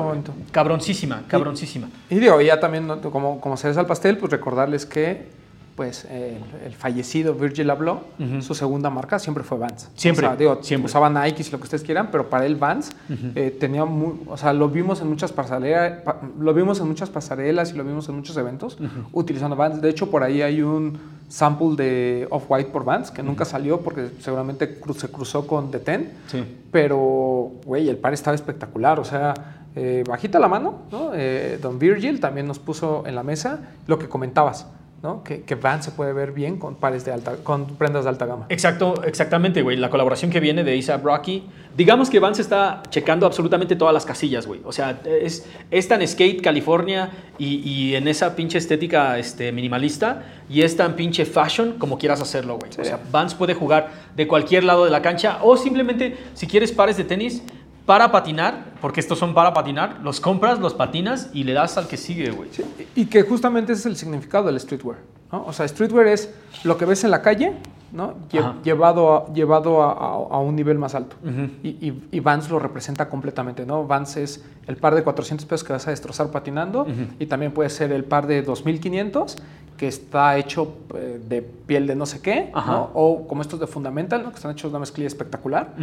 [0.51, 1.89] Cabroncísima, cabroncísima.
[2.09, 5.28] Y digo, ya también, como, como cereza al pastel, pues recordarles que
[5.76, 8.41] pues el, el fallecido Virgil Abloh, Ujú.
[8.41, 9.89] su segunda marca siempre fue Vans.
[9.95, 10.86] Siempre, O sea, digo, siempre.
[10.86, 12.91] usaba Nike y lo que ustedes quieran, pero para él Vans
[13.36, 15.99] eh, tenía muy, o sea, lo vimos en muchas pasarelas,
[16.39, 18.78] lo vimos en muchas pasarelas y lo vimos en muchos eventos
[19.11, 19.82] utilizando Vans.
[19.82, 20.97] De hecho, por ahí hay un
[21.28, 25.80] sample de Off-White por Vans que nunca salió porque seguramente cru- se cruzó con The
[25.80, 26.11] Ten.
[26.28, 26.43] Sí.
[26.71, 28.99] Pero, güey, el par estaba espectacular.
[28.99, 29.34] O sea,
[29.76, 31.11] eh, bajita la mano, ¿no?
[31.15, 34.67] Eh, Don Virgil también nos puso en la mesa lo que comentabas.
[35.04, 35.22] ¿No?
[35.22, 38.26] Que, que Vans se puede ver bien con pares de alta, con prendas de alta
[38.26, 38.45] gama.
[38.47, 39.76] Exacto, exactamente, güey.
[39.76, 41.43] La colaboración que viene de A$AP Rocky.
[41.76, 44.62] Digamos que Vance está checando absolutamente todas las casillas, güey.
[44.64, 50.24] O sea, es, es tan skate California y, y en esa pinche estética este, minimalista
[50.49, 52.72] y es tan pinche fashion como quieras hacerlo, güey.
[52.80, 56.72] O sea, Vance puede jugar de cualquier lado de la cancha o simplemente si quieres
[56.72, 57.43] pares de tenis
[57.86, 61.88] para patinar, porque estos son para patinar, los compras, los patinas y le das al
[61.88, 62.50] que sigue, güey.
[62.52, 62.64] Sí,
[62.96, 64.98] y que justamente ese es el significado del streetwear.
[65.32, 65.44] ¿no?
[65.46, 67.54] O sea, streetwear es lo que ves en la calle,
[67.92, 68.14] ¿no?
[68.32, 68.56] Lle- Ajá.
[68.64, 71.16] llevado, a, llevado a, a- a un nivel más alto.
[71.64, 73.86] Y, y, y Vans lo representa completamente, ¿no?
[73.86, 76.92] Vans es el par de 400 pesos que vas a destrozar patinando Ujú.
[77.20, 79.38] y también puede ser el par de 2500
[79.78, 82.51] que está hecho eh, de piel de no sé qué.
[82.93, 84.30] O como estos de Fundamental, ¿no?
[84.30, 85.74] Que están hechos de una mezclilla espectacular.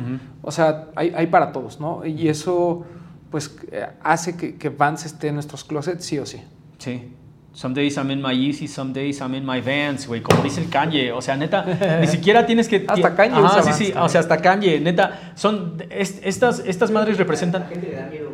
[0.43, 2.05] O sea, hay, hay para todos, ¿no?
[2.07, 2.85] Y eso,
[3.31, 3.57] pues,
[4.03, 6.41] hace que, que Vans esté en nuestros closets sí o sí.
[6.79, 7.13] Sí.
[7.53, 10.61] Some days I'm in my Yeezy, some days I'm in my Vans, güey, como dice
[10.63, 11.11] el Kanye.
[11.11, 12.85] O sea, neta, ni siquiera tienes que...
[12.87, 14.05] Hasta Kanye Ajá, usa sí, Vans sí, también.
[14.05, 15.83] o sea, hasta Kanye, neta, son...
[15.91, 17.67] es- estas, estas madres la representan...
[17.67, 18.31] gente le da miedo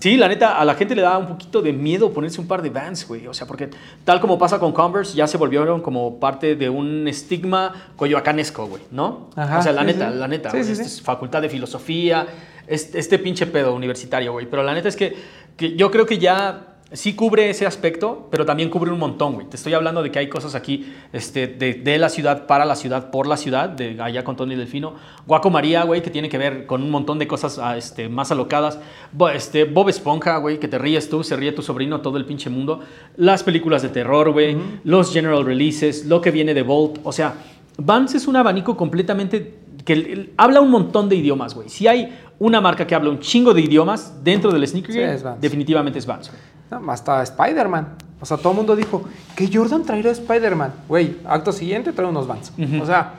[0.00, 2.62] Sí, la neta, a la gente le da un poquito de miedo ponerse un par
[2.62, 3.26] de Vans, güey.
[3.26, 3.68] O sea, porque
[4.04, 8.82] tal como pasa con Converse, ya se volvieron como parte de un estigma coyoacanesco, güey,
[8.90, 9.28] ¿no?
[9.36, 10.18] Ajá, o sea, la sí, neta, sí.
[10.18, 10.50] la neta.
[10.50, 10.58] Sí.
[10.58, 12.26] es facultad de filosofía,
[12.66, 14.46] este, este pinche pedo universitario, güey.
[14.46, 15.14] Pero la neta es que,
[15.56, 19.46] que yo creo que ya sí cubre ese aspecto, pero también cubre un montón, güey.
[19.48, 22.74] Te estoy hablando de que hay cosas aquí este, de, de la ciudad, para la
[22.76, 24.94] ciudad, por la ciudad, de allá con Tony Delfino.
[25.26, 28.30] Guaco María, güey, que tiene que ver con un montón de cosas ah, este, más
[28.32, 28.78] alocadas.
[29.12, 32.24] Bo- este, Bob Esponja, güey, que te ríes tú, se ríe tu sobrino, todo el
[32.24, 32.80] pinche mundo.
[33.16, 34.56] Las películas de terror, güey.
[34.84, 36.98] Los general releases, lo que viene de Volt.
[37.04, 37.34] O sea,
[37.78, 39.54] Vans es un abanico completamente
[39.84, 41.68] que el- el- habla un montón de idiomas, güey.
[41.68, 45.14] Si hay una marca que habla un chingo de idiomas dentro del sneaker Sí, game,
[45.14, 46.30] es definitivamente es Vans.
[46.70, 47.96] No, hasta Spider-Man.
[48.20, 49.02] O sea, todo el mundo dijo
[49.34, 50.72] que Jordan traerá a Spider-Man.
[50.88, 52.52] Güey, acto siguiente trae unos Vans.
[52.80, 53.14] O sea,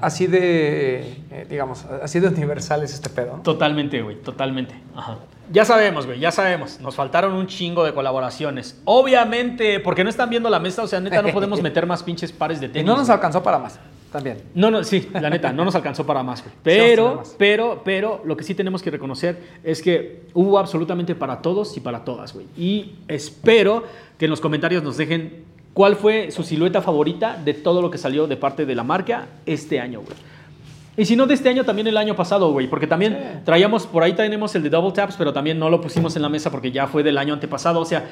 [0.00, 3.36] así de, eh, digamos, así de universal es este pedo.
[3.36, 3.42] ¿no?
[3.42, 4.74] Totalmente, güey, totalmente.
[4.94, 5.16] Ajá.
[5.52, 6.80] Ya sabemos, güey, ya sabemos.
[6.80, 8.80] Nos faltaron un chingo de colaboraciones.
[8.84, 12.32] Obviamente, porque no están viendo la mesa, o sea, neta, no podemos meter más pinches
[12.32, 12.86] pares de Y tenis.
[12.86, 13.78] no nos alcanzó para más,
[14.12, 14.38] también.
[14.54, 17.34] No, no, sí, la neta, no nos alcanzó para más, Pero, más.
[17.38, 21.80] pero, pero, lo que sí tenemos que reconocer es que hubo absolutamente para todos y
[21.80, 22.46] para todas, güey.
[22.56, 23.84] Y espero
[24.18, 25.44] que en los comentarios nos dejen
[25.74, 29.26] cuál fue su silueta favorita de todo lo que salió de parte de la marca
[29.44, 30.16] este año, güey.
[30.98, 32.68] Y si no de este año, también el año pasado, güey.
[32.68, 33.38] Porque también Sí.
[33.44, 36.30] traíamos, por ahí tenemos el de Double Taps, pero también no lo pusimos en la
[36.30, 37.80] mesa porque ya fue del año antepasado.
[37.80, 38.06] O sea,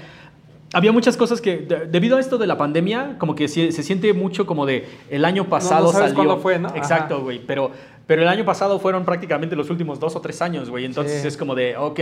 [0.75, 3.83] había muchas cosas que, de- debido a esto de la pandemia, como que se, se
[3.83, 6.15] siente mucho como de el año pasado sabes salió.
[6.17, 6.69] cuándo fue, ¿no?
[6.77, 7.41] Exacto, güey.
[7.47, 7.71] Pero,
[8.07, 10.85] pero el año pasado fueron prácticamente los últimos dos o tres años, güey.
[10.85, 11.29] Entonces Sí.
[11.29, 12.01] es como de, ok,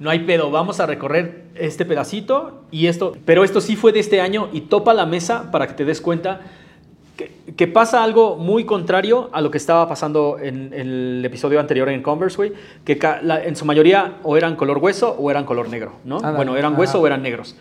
[0.00, 3.14] no hay pedo, vamos a recorrer este pedacito y esto.
[3.24, 6.00] Pero esto sí fue de este año y topa la mesa para que te des
[6.00, 6.40] cuenta
[7.16, 11.60] que, que pasa algo muy contrario a lo que estaba pasando en, en el episodio
[11.60, 12.52] anterior en Converse, güey,
[12.84, 16.16] que la- en su mayoría o eran color hueso o eran color negro, ¿no?
[16.16, 16.80] Ándale, bueno, eran ajá.
[16.80, 17.54] hueso o eran negros.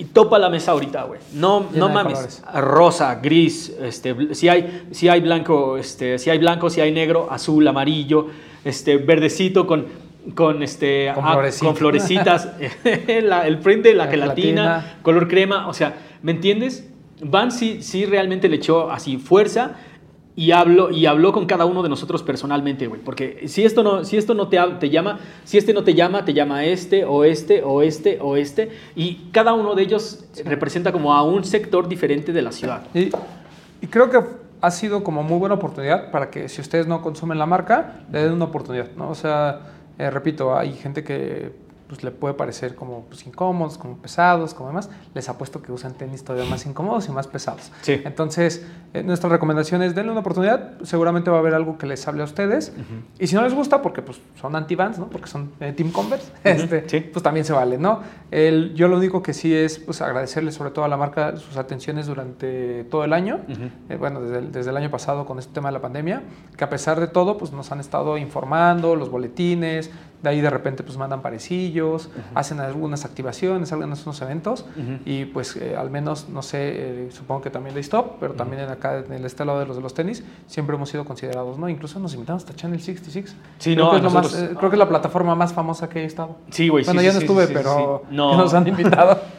[0.00, 1.20] Y topa la mesa ahorita, güey.
[1.34, 2.42] No, Llena no mames.
[2.54, 7.26] Rosa, gris, este, si hay, si hay blanco, este, si hay blanco, si hay negro,
[7.30, 8.28] azul, amarillo,
[8.64, 9.86] este, verdecito con,
[10.36, 12.48] con este, Con ah, con florecitas,
[13.22, 14.98] la- el print de la, La gelatina, gelatina.
[15.02, 16.88] color crema, o sea, ¿me entiendes?
[17.20, 19.78] Van sí, sí realmente le echó así fuerza
[20.38, 23.00] y habló, y habló con cada uno de nosotros personalmente, güey.
[23.00, 26.24] Porque si esto no, si esto no te, te llama, si este no te llama,
[26.24, 28.70] te llama este, o este, o este, o este.
[28.94, 32.84] Y cada uno de ellos representa como a un sector diferente de la ciudad.
[32.94, 33.10] Y,
[33.80, 34.20] y creo que
[34.60, 38.22] ha sido como muy buena oportunidad para que si ustedes no consumen la marca, le
[38.22, 39.10] den una oportunidad, ¿no?
[39.10, 41.50] O sea, eh, repito, hay gente que
[41.88, 44.90] pues, le puede parecer como pues, incómodos, como pesados, como demás.
[45.14, 47.72] Les apuesto que usan tenis todavía más incómodos y más pesados.
[47.82, 48.00] Sí.
[48.04, 48.64] Entonces,
[48.94, 50.78] eh, nuestra recomendación es denle una oportunidad.
[50.82, 52.72] Seguramente va a haber algo que les hable a ustedes.
[53.18, 55.08] Y si no les gusta, porque pues, son anti-Vans, ¿no?
[55.08, 57.00] Porque son eh, Team Converse, este, sí.
[57.00, 58.00] pues también se vale, ¿no?
[58.30, 61.56] El- yo lo único que sí es pues, agradecerle sobre todo a la marca sus
[61.56, 63.40] atenciones durante todo el año.
[63.48, 63.62] Ujú.
[63.88, 66.22] Eh, bueno, desde el, desde el año pasado con este tema de la pandemia,
[66.56, 69.90] que a pesar de todo, pues nos han estado informando, los boletines,
[70.22, 74.64] de ahí de repente pues mandan parecillos, hacen algunas activaciones, algunos unos eventos,
[75.04, 78.62] y pues eh, al menos, no sé, eh, supongo que también de Stop, pero también
[78.62, 81.58] en acá en el este lado de los de los tenis, siempre hemos sido considerados,
[81.58, 81.68] ¿no?
[81.68, 83.36] Incluso nos invitamos hasta Channel 66.
[83.58, 85.52] Sí, creo no, que es lo más, nosotros- eh, creo que es la plataforma más
[85.52, 86.36] famosa que he estado.
[86.50, 86.84] Sí, güey.
[86.84, 88.02] sí, bueno, sí, yo no sí, estuve, sí, sí, pero.
[88.10, 88.36] No.
[88.36, 89.20] nos han invitado.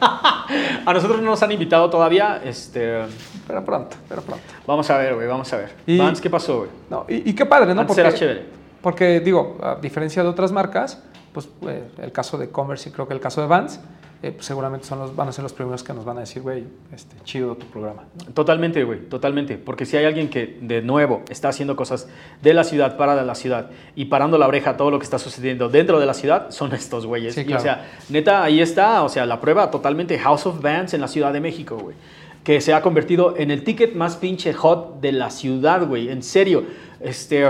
[0.86, 2.40] A nosotros no nos han invitado todavía.
[2.44, 3.02] Este,
[3.46, 4.42] pero pronto, pero pronto.
[4.66, 5.72] vamos a ver, güey, vamos a ver.
[5.86, 6.70] Y- ¿qué pasó, güey?
[6.88, 7.82] No, y, y qué padre, ¿no?
[7.82, 8.59] Antes era chévere.
[8.82, 11.02] Porque digo, a diferencia de otras marcas,
[11.32, 13.80] pues eh, el caso de Converse y creo que el caso de Vans,
[14.22, 16.42] eh, pues seguramente son los, van a ser los primeros que nos van a decir,
[16.42, 18.04] güey, este, chido tu programa.
[18.34, 19.56] Totalmente, güey, totalmente.
[19.56, 22.06] Porque si hay alguien que, de nuevo, está haciendo cosas
[22.42, 25.18] de la ciudad, para la ciudad, y parando la oreja a todo lo que está
[25.18, 27.34] sucediendo dentro de la ciudad, son estos güeyes.
[27.34, 27.60] Sí, claro.
[27.60, 31.08] o sea, neta, ahí está, o sea, la prueba totalmente House of Bands en la
[31.08, 31.96] Ciudad de México, güey.
[32.44, 36.08] Que se ha convertido en el ticket más pinche hot de la ciudad, güey.
[36.08, 36.64] En serio.
[37.00, 37.42] Este,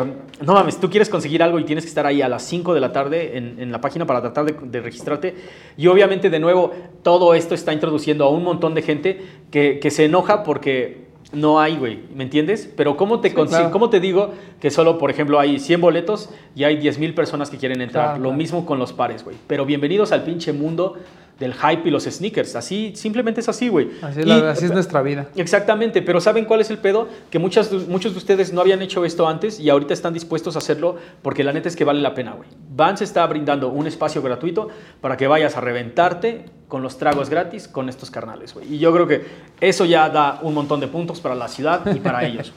[0.43, 2.81] no mames, tú quieres conseguir algo y tienes que estar ahí a las 5 de
[2.81, 5.35] la tarde en, en la página para tratar de, de registrarte.
[5.77, 6.71] Y obviamente, de nuevo,
[7.03, 9.21] todo esto está introduciendo a un montón de gente
[9.51, 12.73] que, que se enoja porque no hay, güey, ¿me entiendes?
[12.77, 13.71] Pero ¿cómo te, Sí, consi- claro.
[13.73, 14.31] ¿cómo te digo
[14.61, 18.05] que solo, por ejemplo, hay 100 boletos y hay 10 mil personas que quieren entrar?
[18.05, 18.37] Claro, Lo claro.
[18.39, 19.37] mismo con los pares, güey.
[19.49, 20.97] Pero bienvenidos al pinche mundo
[21.41, 22.55] del hype y los sneakers.
[22.55, 23.91] Así, simplemente es así, güey.
[24.03, 25.27] Así Y- así es nuestra vida.
[25.35, 27.09] Exactamente, pero ¿saben cuál es el pedo?
[27.31, 30.59] Que muchas, muchos de ustedes no habían hecho esto antes y ahorita están dispuestos a
[30.59, 32.49] hacerlo porque la neta es que vale la pena, güey.
[32.77, 34.69] Vans está brindando un espacio gratuito
[35.01, 38.75] para que vayas a reventarte con los tragos gratis con estos carnales, güey.
[38.75, 39.25] Y yo creo que
[39.61, 42.53] eso ya da un montón de puntos para la ciudad y para ellos,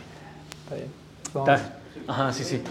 [0.70, 0.82] güey.
[1.26, 1.64] Está bien.
[2.08, 2.62] Ajá, sí, sí.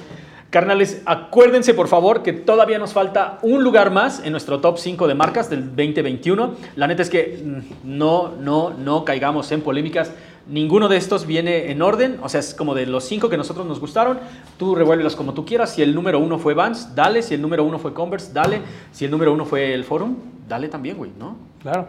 [0.52, 5.08] Carnales, acuérdense por favor que todavía nos falta un lugar más en nuestro top 5
[5.08, 6.56] de marcas del 2021.
[6.76, 10.12] La neta es que mm, no, no, no caigamos en polémicas.
[10.46, 13.66] Ninguno de estos viene en orden, o sea, es como de los cinco que nosotros
[13.66, 14.18] nos gustaron,
[14.58, 15.72] tú revuélvelos como tú quieras.
[15.72, 17.22] Si el número uno fue Vans, dale.
[17.22, 18.60] Si el número uno fue Converse, dale.
[18.92, 21.34] Si el número uno fue el Forum, dale también, güey, ¿no?
[21.62, 21.86] Claro.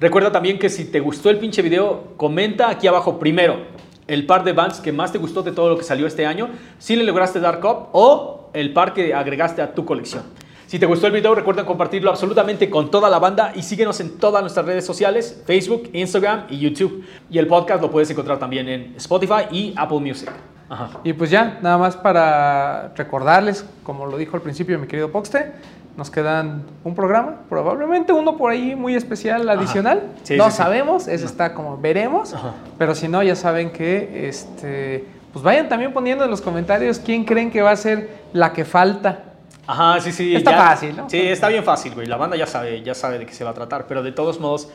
[0.00, 3.58] Recuerda también que si te gustó el pinche video, comenta aquí abajo primero
[4.10, 6.48] el par de bands que más te gustó de todo lo que salió este año,
[6.78, 10.24] si le lograste dar cop o el par que agregaste a tu colección.
[10.66, 14.18] Si te gustó el video, recuerda compartirlo absolutamente con toda la banda y síguenos en
[14.18, 17.04] todas nuestras redes sociales, Facebook, Instagram y YouTube.
[17.28, 20.30] Y el podcast lo puedes encontrar también en Spotify y Apple Music.
[20.68, 21.00] Ajá.
[21.02, 25.52] Y pues ya, nada más para recordarles, como lo dijo al principio mi querido Poxte,
[26.00, 30.04] nos quedan un programa, probablemente uno por ahí muy especial adicional.
[30.22, 30.56] Sí, no sí, sí.
[30.56, 32.54] sabemos, eso está como veremos, Ajá.
[32.78, 37.26] pero si no, ya saben que este, pues vayan también poniendo en los comentarios quién
[37.26, 39.24] creen que va a ser la que falta.
[39.66, 40.34] Ajá, sí, sí.
[40.34, 41.10] Está fácil, ¿no?
[41.10, 42.06] Sí, está bien fácil, güey.
[42.06, 44.40] La banda ya sabe, ya sabe de qué se va a tratar, pero de todos
[44.40, 44.70] modos,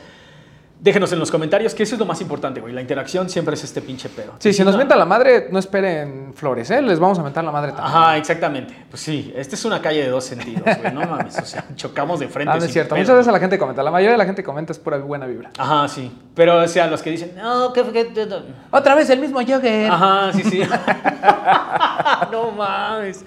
[0.80, 2.72] déjenos en los comentarios que eso es lo más importante, güey.
[2.72, 4.34] La interacción siempre es este pinche pedo.
[4.38, 6.80] Sí, si nos No- mentan la madre, no esperen flores, ¿eh?
[6.82, 7.86] Les vamos a mentar la madre también.
[7.96, 8.86] Ajá, exactamente.
[8.90, 10.92] Pues sí, esta es una calle de dos sentidos, güey.
[10.94, 12.52] No mames, o sea, chocamos de frente.
[12.52, 12.90] Ah, no es cierto.
[12.94, 13.00] pedo.
[13.02, 13.82] Muchas veces la gente comenta.
[13.82, 15.50] La mayoría de la gente comenta es pura buena vibra.
[15.58, 16.12] Ajá, sí.
[16.34, 17.82] Pero, o sea, los que dicen, no, que...
[17.84, 18.38] que-
[18.70, 19.90] Otra vez el mismo jogger.
[19.90, 20.62] Ajá, sí, sí.
[22.30, 23.24] no mames.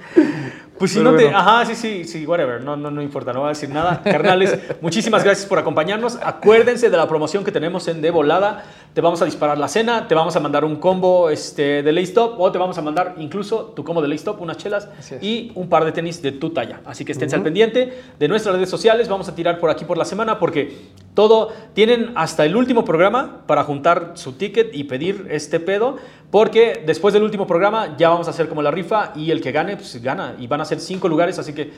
[0.79, 1.25] Pues si Pero no te.
[1.25, 1.37] bueno.
[1.37, 2.61] Ajá, sí, sí, sí, whatever.
[2.63, 4.01] No, no, no importa, no voy a decir nada.
[4.01, 6.17] Carnales, muchísimas gracias por acompañarnos.
[6.23, 8.63] Acuérdense de la promoción que tenemos en De Volada.
[8.93, 12.05] Te vamos a disparar la cena, te vamos a mandar un combo este, de Lay
[12.05, 14.89] Stop o te vamos a mandar incluso tu combo de Lay Stop, unas chelas
[15.21, 16.81] y un par de tenis de tu talla.
[16.85, 19.07] Así que esténse al pendiente de nuestras redes sociales.
[19.07, 20.77] Vamos a tirar por aquí por la semana porque
[21.13, 21.51] todo.
[21.73, 25.97] Tienen hasta el último programa para juntar su ticket y pedir este pedo.
[26.31, 29.51] Porque después del último programa ya vamos a hacer como la rifa y el que
[29.51, 30.35] gane, pues gana.
[30.39, 31.71] Y van a ser cinco lugares, así que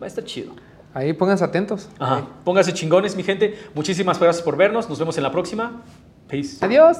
[0.00, 0.52] va a estar chido.
[0.92, 1.88] Ahí pónganse atentos.
[1.98, 2.26] Ajá.
[2.44, 3.58] Pónganse chingones, mi gente.
[3.74, 4.88] Muchísimas gracias por vernos.
[4.88, 5.82] Nos vemos en la próxima.
[6.30, 6.62] Peace.
[6.62, 6.96] Adiós.